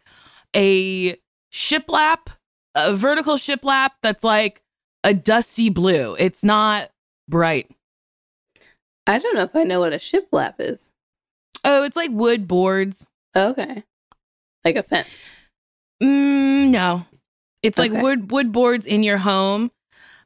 [0.54, 1.16] a
[1.52, 2.28] shiplap,
[2.74, 4.62] a vertical shiplap that's like
[5.02, 6.16] a dusty blue.
[6.18, 6.90] It's not
[7.28, 7.70] bright.
[9.06, 10.90] I don't know if I know what a shiplap is.
[11.62, 13.06] Oh, it's like wood boards.
[13.36, 13.84] Okay.
[14.64, 15.08] Like a fence.
[16.02, 17.06] Mm, no,
[17.62, 19.70] it's like wood wood boards in your home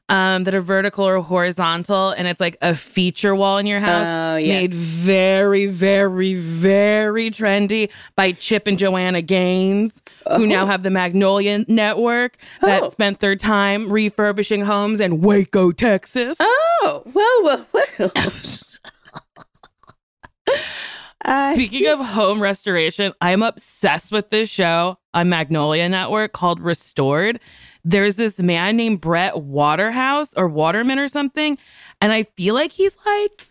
[0.09, 4.07] um, that are vertical or horizontal, and it's like a feature wall in your house.
[4.07, 4.49] Oh, yes.
[4.49, 10.03] Made very, very, very trendy by Chip and Joanna Gaines,
[10.37, 10.67] who now Oh.
[10.67, 12.89] have the Magnolia Network that Oh.
[12.89, 16.39] spent their time refurbishing homes in Waco, Texas.
[16.41, 17.67] Oh, well, well,
[17.99, 18.11] well.
[21.53, 27.41] Speaking of home restoration, I'm obsessed with this show on Magnolia Network called Restored.
[27.85, 31.59] There's this man named Brett Waterhouse or Waterman or something,
[32.01, 33.51] and I feel like he's like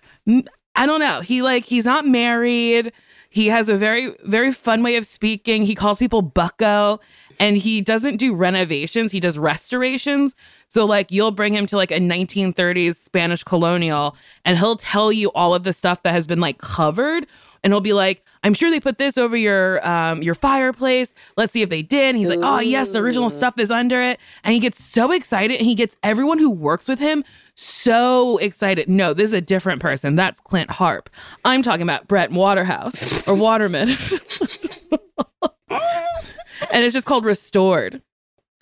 [0.75, 1.21] I don't know.
[1.21, 2.93] He like he's not married.
[3.29, 5.65] He has a very very fun way of speaking.
[5.65, 6.99] He calls people bucko
[7.39, 10.35] and he doesn't do renovations, he does restorations.
[10.69, 14.15] So like you'll bring him to like a 1930s Spanish colonial
[14.45, 17.27] and he'll tell you all of the stuff that has been like covered
[17.63, 21.13] and he'll be like, "I'm sure they put this over your um your fireplace.
[21.35, 24.01] Let's see if they did." And he's like, "Oh, yes, the original stuff is under
[24.01, 27.23] it." And he gets so excited and he gets everyone who works with him
[27.55, 28.87] so excited.
[28.87, 30.15] No, this is a different person.
[30.15, 31.09] That's Clint Harp.
[31.43, 33.89] I'm talking about Brett Waterhouse or Waterman.
[35.69, 38.01] and it's just called Restored.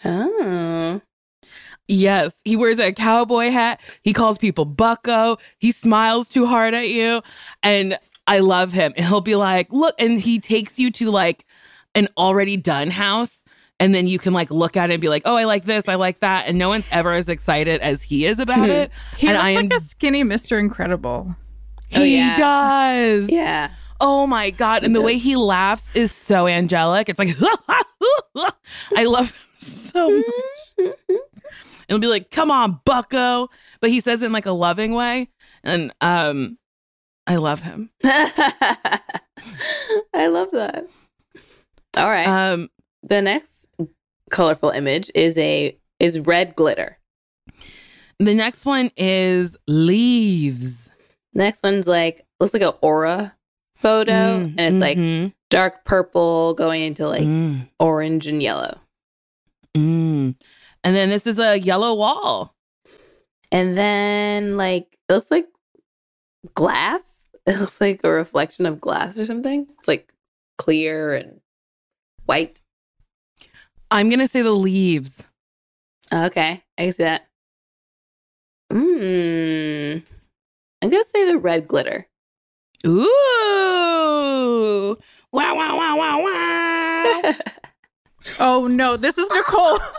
[0.03, 1.01] oh.
[1.87, 3.79] Yes, he wears a cowboy hat.
[4.01, 5.37] He calls people bucko.
[5.59, 7.21] He smiles too hard at you.
[7.61, 8.93] And I love him.
[8.95, 11.45] And he'll be like, look, and he takes you to like
[11.93, 13.43] an already done house.
[13.80, 15.89] And then you can like look at it and be like, oh, I like this,
[15.89, 16.47] I like that.
[16.47, 18.89] And no one's ever as excited as he is about it.
[19.17, 20.57] He and looks I am, like a skinny Mr.
[20.57, 21.36] Incredible.
[21.93, 22.38] Oh, he yeah.
[22.38, 23.30] does.
[23.30, 23.71] Yeah.
[23.99, 24.84] Oh my God.
[24.84, 27.09] And the way he laughs is so angelic.
[27.09, 27.36] It's like,
[28.95, 30.09] I love him so
[30.78, 30.95] much.
[31.07, 31.19] And
[31.88, 33.49] he'll be like, come on, bucko.
[33.82, 35.30] But he says it in like a loving way.
[35.63, 36.57] And um,
[37.28, 37.89] I love him.
[38.03, 40.88] I love that.
[41.97, 42.28] All right.
[42.28, 42.69] Um,
[43.03, 43.67] the next
[44.30, 46.97] colorful image is a is red glitter.
[48.19, 50.89] the next one is leaves.
[51.34, 53.36] Next one's like looks like an aura
[53.78, 55.34] photo, Mm, and it's like mhm.
[55.49, 58.80] dark purple going into like Mm, orange and yellow.
[59.76, 60.36] mm.
[60.84, 62.53] And then this is a yellow wall.
[63.51, 65.47] And then like it looks like
[66.53, 67.23] glass.
[67.47, 69.67] It looks like a reflection of glass or something.
[69.77, 70.11] It's like
[70.57, 71.41] clear and
[72.25, 72.59] white.
[73.91, 75.27] I'm gonna say the leaves.
[76.11, 77.27] Okay, I can see that.
[78.73, 80.01] Mmm.
[80.81, 82.07] I'm gonna say the red glitter.
[82.85, 83.05] Ooh.
[85.31, 87.35] Wow, wow, wow, wow, wow.
[88.39, 89.77] Oh no, this is Nicole.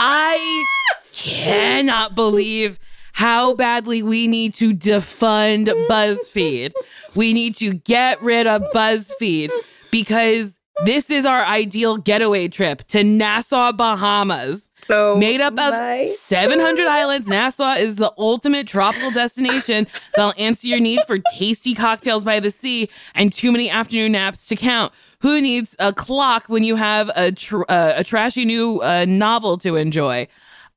[0.00, 0.64] I
[1.12, 2.78] cannot believe
[3.18, 6.72] how badly we need to defund BuzzFeed.
[7.16, 9.50] We need to get rid of BuzzFeed
[9.90, 14.70] because this is our ideal getaway trip to Nassau, Bahamas.
[14.88, 20.78] Oh, Made up of 700 islands, Nassau is the ultimate tropical destination that'll answer your
[20.78, 24.92] need for tasty cocktails by the sea and too many afternoon naps to count.
[25.22, 29.58] Who needs a clock when you have a tr- uh, a trashy new uh, novel
[29.58, 30.28] to enjoy?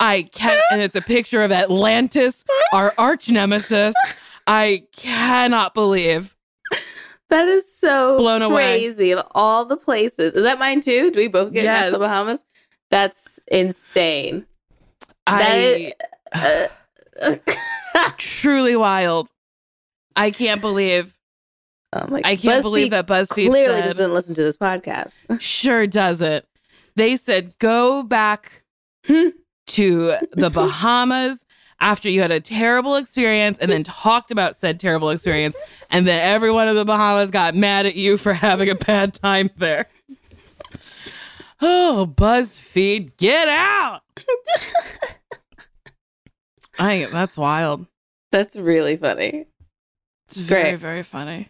[0.02, 0.62] I can't.
[0.72, 2.44] and it's a picture of Atlantis,
[2.74, 3.94] our arch nemesis.
[4.48, 6.36] I cannot believe.
[7.30, 8.80] That is so Blown away.
[8.80, 9.12] crazy.
[9.12, 11.12] Of all the places, is that mine too?
[11.12, 11.92] Do we both get Yes.
[11.92, 12.44] Nassau Bahamas?
[12.90, 14.46] That's insane.
[15.28, 15.94] I
[16.34, 16.72] That
[17.22, 17.38] Uh,
[18.18, 19.30] truly wild.
[20.16, 21.16] I can't believe.
[21.94, 22.22] oh my!
[22.26, 25.40] I can't believe that BuzzFeed clearly said- doesn't listen to this podcast.
[25.42, 26.46] Sure doesn't.
[26.96, 28.64] They said go back
[29.06, 29.30] Hmm.
[29.72, 31.46] To the Bahamas
[31.80, 35.56] after you had a terrible experience and then talked about said terrible experience.
[35.90, 39.50] And then everyone in the Bahamas got mad at you for having a bad time
[39.58, 39.88] there.
[41.64, 44.02] Oh, BuzzFeed, get out.
[46.80, 47.86] I that's wild.
[48.32, 49.46] That's really funny.
[50.26, 50.80] It's very, Great.
[50.80, 51.50] very funny.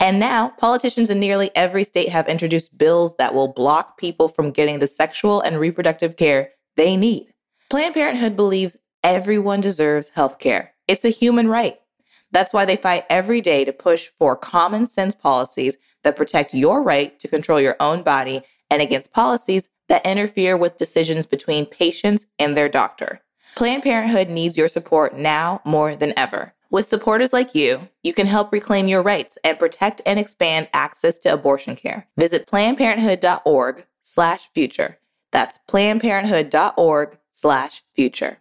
[0.00, 4.50] And now, politicians in nearly every state have introduced bills that will block people from
[4.50, 7.32] getting the sexual and reproductive care they need.
[7.70, 10.74] Planned Parenthood believes everyone deserves health care.
[10.88, 11.78] It's a human right.
[12.32, 16.82] That's why they fight every day to push for common sense policies that protect your
[16.82, 22.26] right to control your own body and against policies that interfere with decisions between patients
[22.38, 23.20] and their doctor.
[23.54, 26.53] Planned Parenthood needs your support now more than ever.
[26.70, 31.18] With supporters like you, you can help reclaim your rights and protect and expand access
[31.18, 32.08] to abortion care.
[32.18, 34.98] Visit plannedparenthood.org slash future.
[35.30, 38.38] That's plannedparenthood.org slash future.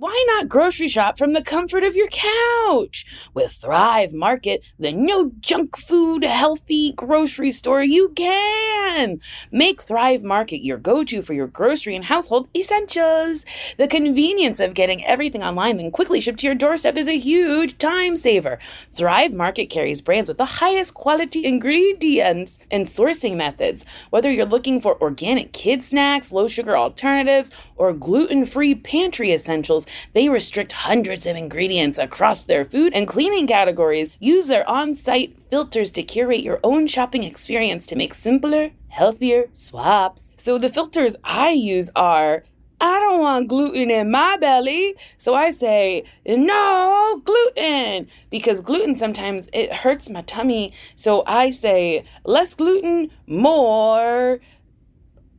[0.00, 3.04] Why not grocery shop from the comfort of your couch?
[3.34, 9.20] With Thrive Market, the no junk food, healthy grocery store, you can.
[9.52, 13.44] Make Thrive Market your go to for your grocery and household essentials.
[13.76, 17.76] The convenience of getting everything online and quickly shipped to your doorstep is a huge
[17.76, 18.58] time saver.
[18.90, 23.84] Thrive Market carries brands with the highest quality ingredients and sourcing methods.
[24.08, 29.86] Whether you're looking for organic kid snacks, low sugar alternatives, or gluten free pantry essentials,
[30.12, 34.14] they restrict hundreds of ingredients across their food and cleaning categories.
[34.20, 39.46] Use their on site filters to curate your own shopping experience to make simpler, healthier
[39.52, 40.34] swaps.
[40.36, 42.44] So the filters I use are
[42.82, 44.94] I don't want gluten in my belly.
[45.18, 50.72] So I say, no gluten because gluten sometimes it hurts my tummy.
[50.94, 54.40] So I say, less gluten, more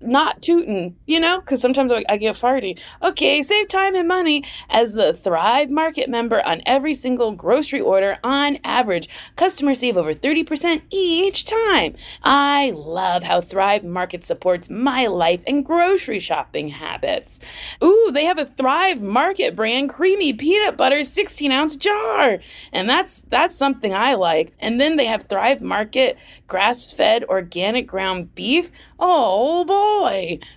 [0.02, 2.80] not tooting, you know, because sometimes I, get farty.
[3.02, 8.18] Okay, save time and money as the Thrive Market member on every single grocery order
[8.24, 9.10] on average.
[9.36, 11.96] Customers save over 30% each time.
[12.24, 17.40] I love how Thrive Market supports my life and grocery shopping habits.
[17.84, 22.40] Ooh, they have a Thrive Market brand creamy peanut butter 16 ounce jar.
[22.72, 24.54] And that's that's something I like.
[24.60, 28.72] And then they have Thrive Market grass-fed organic ground beef.
[29.00, 29.91] Oh boy,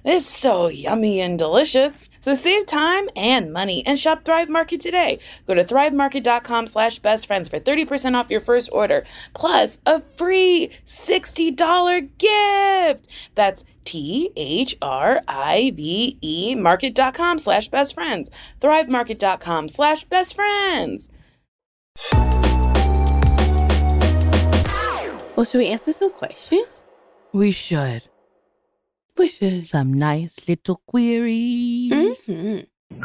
[0.05, 2.09] it's so yummy and delicious.
[2.21, 5.19] So save time and money and shop Thrive Market today.
[5.47, 9.05] Go to thrivemarket.com slash best friends for 30% off your first order,
[9.35, 13.09] plus a free $60 gift.
[13.35, 18.31] That's T H R I V E market.com slash best friends.
[18.61, 21.11] Thrivemarket.com slash best friends.
[25.37, 26.85] Well, should we answer some questions?
[27.33, 28.03] We should.
[29.17, 29.69] We should.
[29.69, 31.93] Some nice little queries.
[31.93, 33.01] Mm-hmm.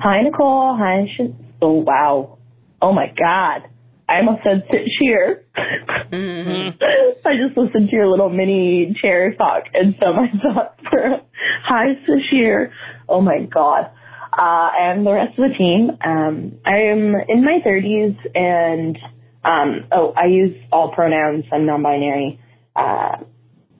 [0.00, 0.76] Hi, Nicole.
[0.78, 2.38] Hi, Sh- Oh, wow.
[2.82, 3.62] Oh, my God.
[4.06, 5.46] I almost said sit cheer.
[5.56, 6.76] Mm-hmm.
[7.26, 11.20] I just listened to your little mini chair talk, and so my thoughts were,
[11.64, 12.70] hi, Sasheer.
[13.08, 13.90] Oh, my God.
[14.36, 15.90] Uh, and the rest of the team.
[16.04, 18.98] Um, I'm in my 30s, and
[19.44, 21.44] um, oh, I use all pronouns.
[21.50, 22.38] I'm non-binary.
[22.76, 23.16] Uh,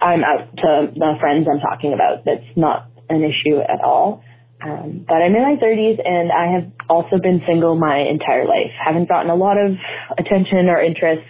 [0.04, 2.24] I'm out to the friends I'm talking about.
[2.26, 4.22] That's not an issue at all.
[4.62, 8.72] Um, but I'm in my 30s and I have also been single my entire life.
[8.76, 9.72] Haven't gotten a lot of
[10.18, 11.24] attention or interest.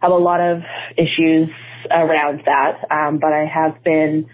[0.00, 0.62] Have a lot of
[0.96, 1.50] issues
[1.90, 2.86] around that.
[2.90, 4.26] Um, but I have been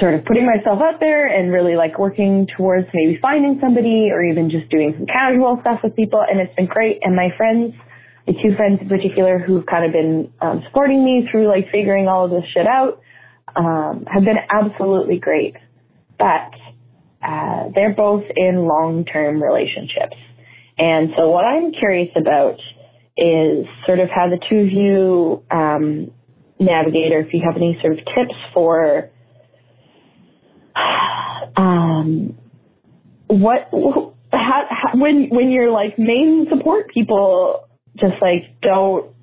[0.00, 4.22] sort of putting myself out there and really like working towards maybe finding somebody or
[4.22, 6.20] even just doing some casual stuff with people.
[6.20, 7.00] And it's been great.
[7.02, 7.74] And my friends,
[8.28, 12.08] the two friends in particular who've kind of been um, supporting me through like figuring
[12.08, 13.00] all of this shit out,
[13.56, 15.56] um, have been absolutely great.
[16.18, 16.52] But
[17.26, 20.16] uh, they're both in long-term relationships.
[20.76, 22.58] And so what I'm curious about
[23.16, 26.10] is sort of how the two of you um,
[26.60, 29.08] navigate, or if you have any sort of tips for
[31.56, 32.36] um,
[33.26, 33.70] what
[34.32, 37.67] how, how when when your like main support people
[38.00, 39.14] just like don't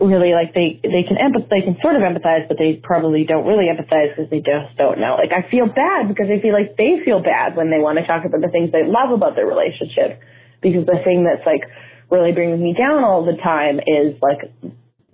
[0.00, 3.46] really like they they can empath they can sort of empathize but they probably don't
[3.46, 5.18] really empathize because they just don't know.
[5.18, 8.06] Like i feel bad because i feel like they feel bad when they want to
[8.06, 10.22] talk about the things they love about their relationship.
[10.62, 11.66] Because the thing that's like
[12.10, 14.50] really brings me down all the time is like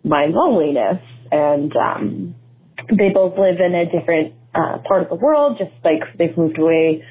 [0.04, 1.00] my loneliness.
[1.32, 2.34] And um
[2.88, 6.58] they both live in a different uh part of the world just like they've moved
[6.58, 7.02] away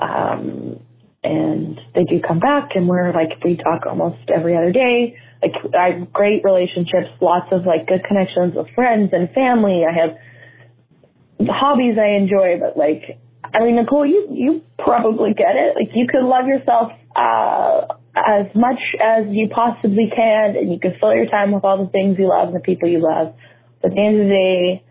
[0.00, 0.80] um
[1.22, 5.52] and they do come back and we're like we talk almost every other day like
[5.74, 9.82] I have great relationships, lots of like good connections with friends and family.
[9.88, 10.16] I have
[11.48, 15.74] hobbies I enjoy, but like I mean Nicole, you you probably get it.
[15.76, 20.94] Like you could love yourself uh as much as you possibly can and you can
[21.00, 23.34] fill your time with all the things you love and the people you love.
[23.80, 24.84] But at the end of the day,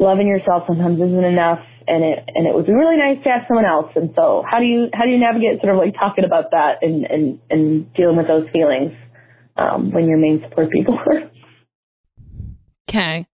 [0.00, 3.66] loving yourself sometimes isn't enough and it and it be really nice to have someone
[3.66, 3.90] else.
[3.96, 6.82] And so how do you how do you navigate sort of like talking about that
[6.82, 8.92] and and, and dealing with those feelings?
[9.56, 11.30] um, when your main support people are.
[12.88, 13.26] Okay.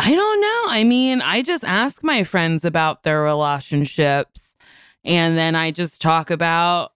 [0.00, 0.64] I don't know.
[0.68, 4.56] I mean, I just ask my friends about their relationships
[5.04, 6.92] and then I just talk about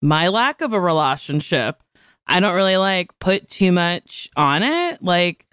[0.00, 1.82] my lack of a relationship.
[2.26, 5.02] I don't really like put too much on it.
[5.02, 5.45] Like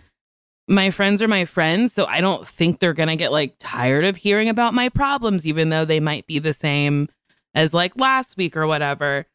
[0.68, 4.06] my friends are my friends, so I don't think they're going to get like tired
[4.06, 7.10] of hearing about my problems even though they might be the same
[7.54, 9.26] as like last week or whatever.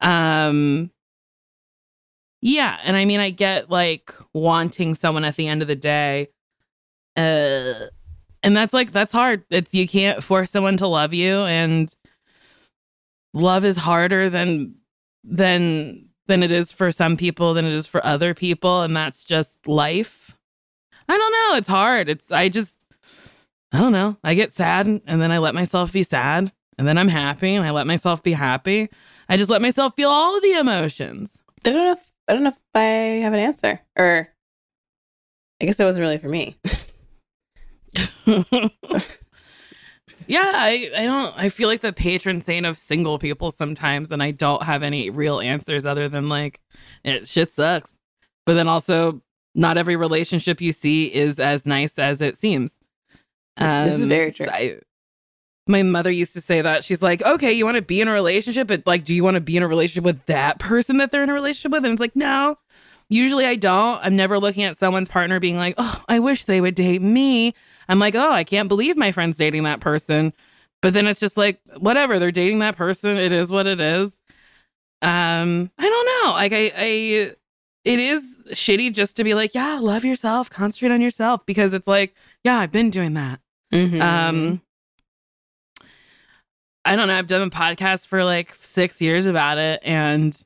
[0.00, 0.90] Um
[2.42, 6.28] yeah, and I mean I get like wanting someone at the end of the day.
[7.16, 7.86] Uh
[8.42, 9.44] and that's like that's hard.
[9.50, 11.92] It's you can't force someone to love you and
[13.32, 14.74] love is harder than
[15.24, 19.24] than than it is for some people than it is for other people and that's
[19.24, 20.25] just life.
[21.08, 22.08] I don't know, it's hard.
[22.08, 22.72] It's I just
[23.72, 24.16] I don't know.
[24.24, 27.64] I get sad and then I let myself be sad and then I'm happy and
[27.64, 28.88] I let myself be happy.
[29.28, 31.38] I just let myself feel all of the emotions.
[31.64, 32.80] I don't know if I don't know if I
[33.22, 34.28] have an answer, or
[35.60, 36.56] I guess it wasn't really for me.
[40.26, 44.22] yeah, I, I don't I feel like the patron saint of single people sometimes and
[44.22, 46.60] I don't have any real answers other than like
[47.04, 47.96] it shit sucks.
[48.44, 49.22] But then also
[49.56, 52.76] not every relationship you see is as nice as it seems.
[53.56, 54.46] this is Um, very true.
[54.48, 54.78] I,
[55.66, 58.12] my mother used to say that she's like, okay, you want to be in a
[58.12, 61.10] relationship, but like, do you want to be in a relationship with that person that
[61.10, 61.84] they're in a relationship with?
[61.84, 62.56] And it's like, no,
[63.08, 63.98] usually I don't.
[64.04, 67.52] I'm never looking at someone's partner being like, oh, I wish they would date me.
[67.88, 70.32] I'm like, oh, I can't believe my friend's dating that person.
[70.82, 73.16] But then it's just like, whatever, they're dating that person.
[73.16, 74.20] It is what it is.
[75.02, 76.32] Um, I don't know.
[76.32, 77.32] Like, I, I,
[77.84, 81.86] it is shitty just to be like, yeah, love yourself, concentrate on yourself, because it's
[81.88, 83.40] like, yeah, I've been doing that.
[83.72, 84.00] Mhm.
[84.00, 84.62] Um,
[86.84, 87.18] I don't know.
[87.18, 90.40] I've done a podcast for like six years about it, and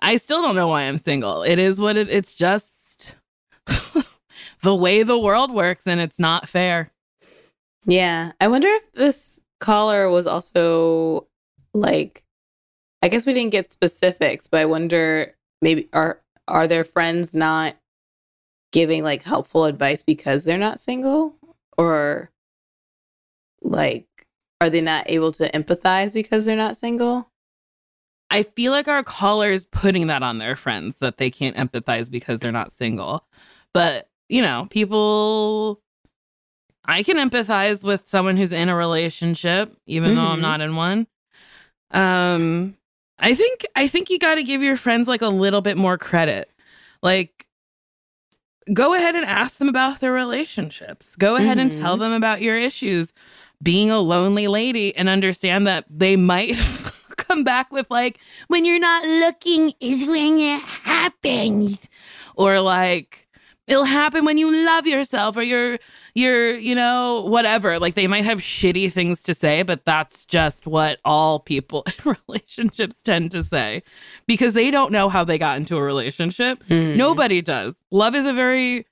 [0.00, 1.42] I still don't know why I'm single.
[1.44, 2.08] It is what it.
[2.08, 3.14] It's just
[4.62, 6.90] the way the world works, and it's not fair.
[7.86, 11.28] yeah, I wonder if this caller was also
[11.72, 12.24] like,
[13.02, 17.76] I guess we didn't get specifics, but I wonder maybe are are their friends not
[18.72, 21.34] giving like helpful advice because they're not single,
[21.78, 22.30] or
[23.62, 24.06] like
[24.60, 27.28] are they not able to empathize because they're not single?
[28.30, 32.40] I feel like our callers putting that on their friends that they can't empathize because
[32.40, 33.24] they're not single.
[33.72, 35.80] But, you know, people
[36.86, 40.42] I can empathize with someone who's in a relationship even though I'm Mhm.
[40.42, 41.06] not in one.
[41.90, 42.76] Um
[43.18, 45.96] I think I think you got to give your friends like a little bit more
[45.98, 46.50] credit.
[47.02, 47.46] Like
[48.72, 51.16] go ahead and ask them about their relationships.
[51.16, 52.00] Go ahead and tell Mhm.
[52.00, 53.12] them about your issues
[53.62, 56.56] being a lonely lady and understand that they might
[57.16, 61.80] come back with like when you're not looking is when it happens
[62.36, 63.23] or like
[63.66, 65.78] it'll happen when you love yourself or you're
[66.14, 70.66] you're you know whatever like they might have shitty things to say but that's just
[70.66, 73.82] what all people in relationships tend to say
[74.26, 76.96] because they don't know how they got into a relationship Hmm.
[76.96, 78.86] nobody does love is a very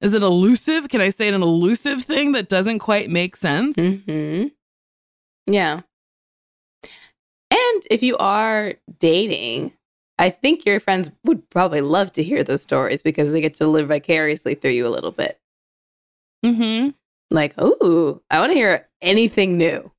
[0.00, 3.76] is it elusive can i say it an elusive thing that doesn't quite make sense
[3.76, 4.48] Mm-hmm.
[5.50, 5.80] Yeah.
[7.50, 9.72] And if you are dating,
[10.18, 13.66] I think your friends would probably love to hear those stories because they get to
[13.66, 15.40] live vicariously through you a little bit.
[16.44, 16.90] mm-hmm
[17.30, 19.92] Like, ooh, I want to hear anything new,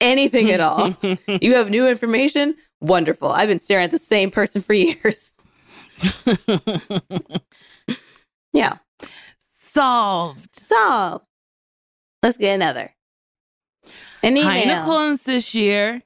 [0.00, 0.96] anything at all.
[1.28, 2.54] you have new information?
[2.80, 3.30] Wonderful.
[3.30, 5.32] I've been staring at the same person for years.
[8.52, 8.78] Yeah.
[9.50, 11.26] solved Solved.
[12.22, 12.94] Let's get another.
[14.22, 14.48] An email.
[14.90, 16.02] And Sasheer.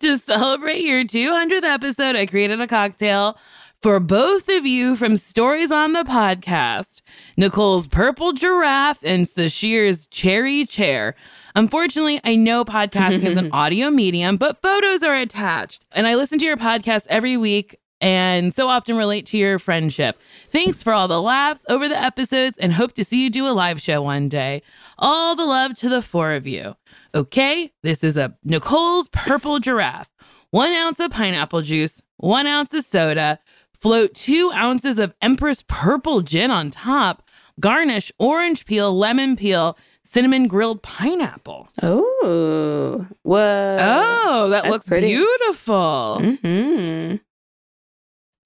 [0.00, 3.36] To celebrate your 200th episode, I created a cocktail
[3.82, 7.02] for both of you from Stories on the Podcast
[7.36, 11.14] Nicole's Purple Giraffe and Sasheer's Cherry Chair.
[11.54, 15.84] Unfortunately, I know podcasting is an audio medium, but photos are attached.
[15.92, 20.18] And I listen to your podcast every week and so often relate to your friendship.
[20.50, 23.50] Thanks for all the laughs over the episodes and hope to see you do a
[23.52, 24.62] live show one day.
[24.98, 26.76] All the love to the four of you.
[27.14, 30.08] Okay, this is a Nicole's Purple Giraffe.
[30.50, 33.38] One ounce of pineapple juice, one ounce of soda,
[33.78, 37.22] float two ounces of Empress Purple Gin on top,
[37.60, 41.68] garnish orange peel, lemon peel, cinnamon grilled pineapple.
[41.82, 43.76] Oh, whoa.
[43.80, 45.08] Oh, that that's looks pretty.
[45.14, 46.20] beautiful.
[46.42, 47.16] hmm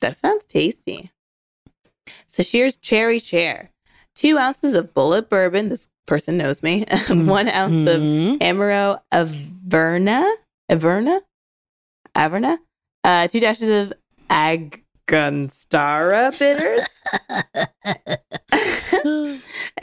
[0.05, 1.11] That sounds tasty.
[2.27, 3.71] Sasheer's cherry chair.
[4.15, 5.71] Two ounces of Bulleit bourbon.
[5.71, 6.85] This person knows me.
[7.09, 8.39] One ounce of Mhm.
[8.41, 10.31] Amaro Averna.
[10.71, 11.21] Averna?
[12.15, 12.59] Averna?
[13.03, 13.95] Uh, two dashes of
[14.29, 16.85] Agonstar bitters.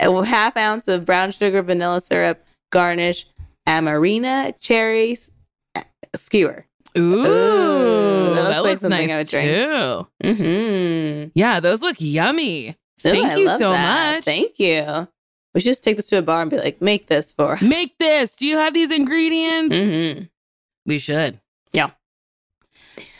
[0.24, 2.46] half ounce of brown sugar vanilla syrup.
[2.70, 3.26] Garnish
[3.68, 5.32] Amarena cherries
[6.14, 6.66] skewer.
[6.98, 9.50] Ooh, Ooh, that looks like something nice I would drink.
[9.50, 10.06] too.
[10.28, 11.28] Mm-hmm.
[11.34, 12.70] Yeah, those look yummy.
[12.70, 14.14] Ooh, Thank I you so that.
[14.16, 14.24] much.
[14.24, 15.08] Thank you.
[15.54, 17.62] We should just take this to a bar and be like, make this for us.
[17.62, 18.36] Make this.
[18.36, 19.74] Do you have these ingredients?
[19.74, 20.24] Mm-hmm.
[20.86, 21.40] We should.
[21.72, 21.90] Yeah.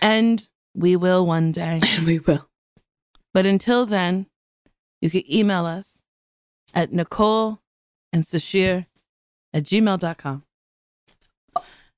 [0.00, 1.80] And we will one day.
[1.82, 2.48] And we will.
[3.34, 4.26] But until then,
[5.00, 5.98] you can email us
[6.74, 7.60] at Nicole
[8.12, 8.86] and Sasheer
[9.54, 10.44] at gmail.com.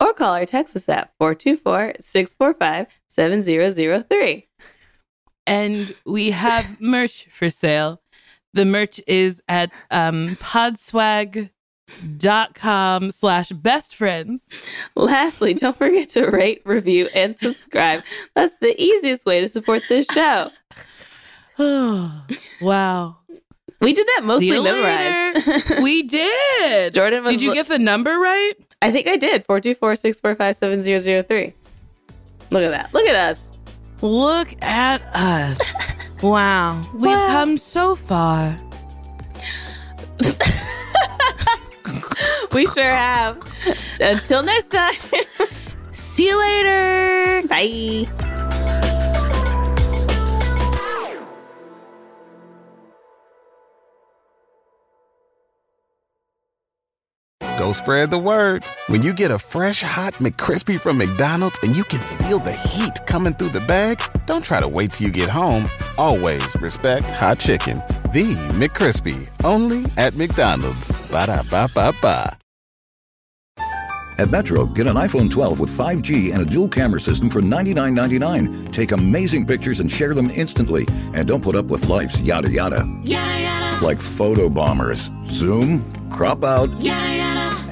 [0.04, 4.48] Or call or text us at 424 645 7003.
[5.46, 8.02] And we have merch for sale.
[8.52, 11.50] The merch is at um, podswag.com
[13.12, 14.42] slash best friends.
[14.94, 18.02] Lastly, don't forget to rate, review, and subscribe.
[18.34, 20.50] That's the easiest way to support this show.
[21.58, 22.26] Oh,
[22.60, 23.16] wow.
[23.80, 25.82] We did that mostly memorized.
[25.82, 26.94] We did.
[26.94, 28.54] Jordan Did you li- get the number right?
[28.84, 29.44] I think I did.
[29.46, 31.54] 424 645 7003.
[32.50, 32.92] Look at that.
[32.92, 33.48] Look at us.
[34.02, 35.58] Look at us.
[36.22, 36.86] Wow.
[36.94, 37.26] We've Wow.
[37.28, 38.56] come so far.
[42.54, 43.36] We sure have.
[44.00, 44.94] Until next time.
[45.92, 47.42] See you later.
[47.48, 48.06] Bye.
[57.64, 58.62] Go spread the word.
[58.88, 62.92] When you get a fresh hot McCrispy from McDonald's and you can feel the heat
[63.06, 65.66] coming through the bag, don't try to wait till you get home.
[65.96, 67.78] Always respect hot chicken.
[68.12, 70.90] The McCrispy, only at McDonald's.
[71.10, 72.36] Ba da ba ba ba.
[74.18, 78.74] At Metro, get an iPhone 12 with 5G and a dual camera system for $99.99.
[78.74, 80.86] Take amazing pictures and share them instantly.
[81.14, 82.84] And don't put up with life's yada yada.
[83.04, 83.82] Yada yada.
[83.82, 85.10] Like photo bombers.
[85.24, 87.33] Zoom, crop out, yada yada.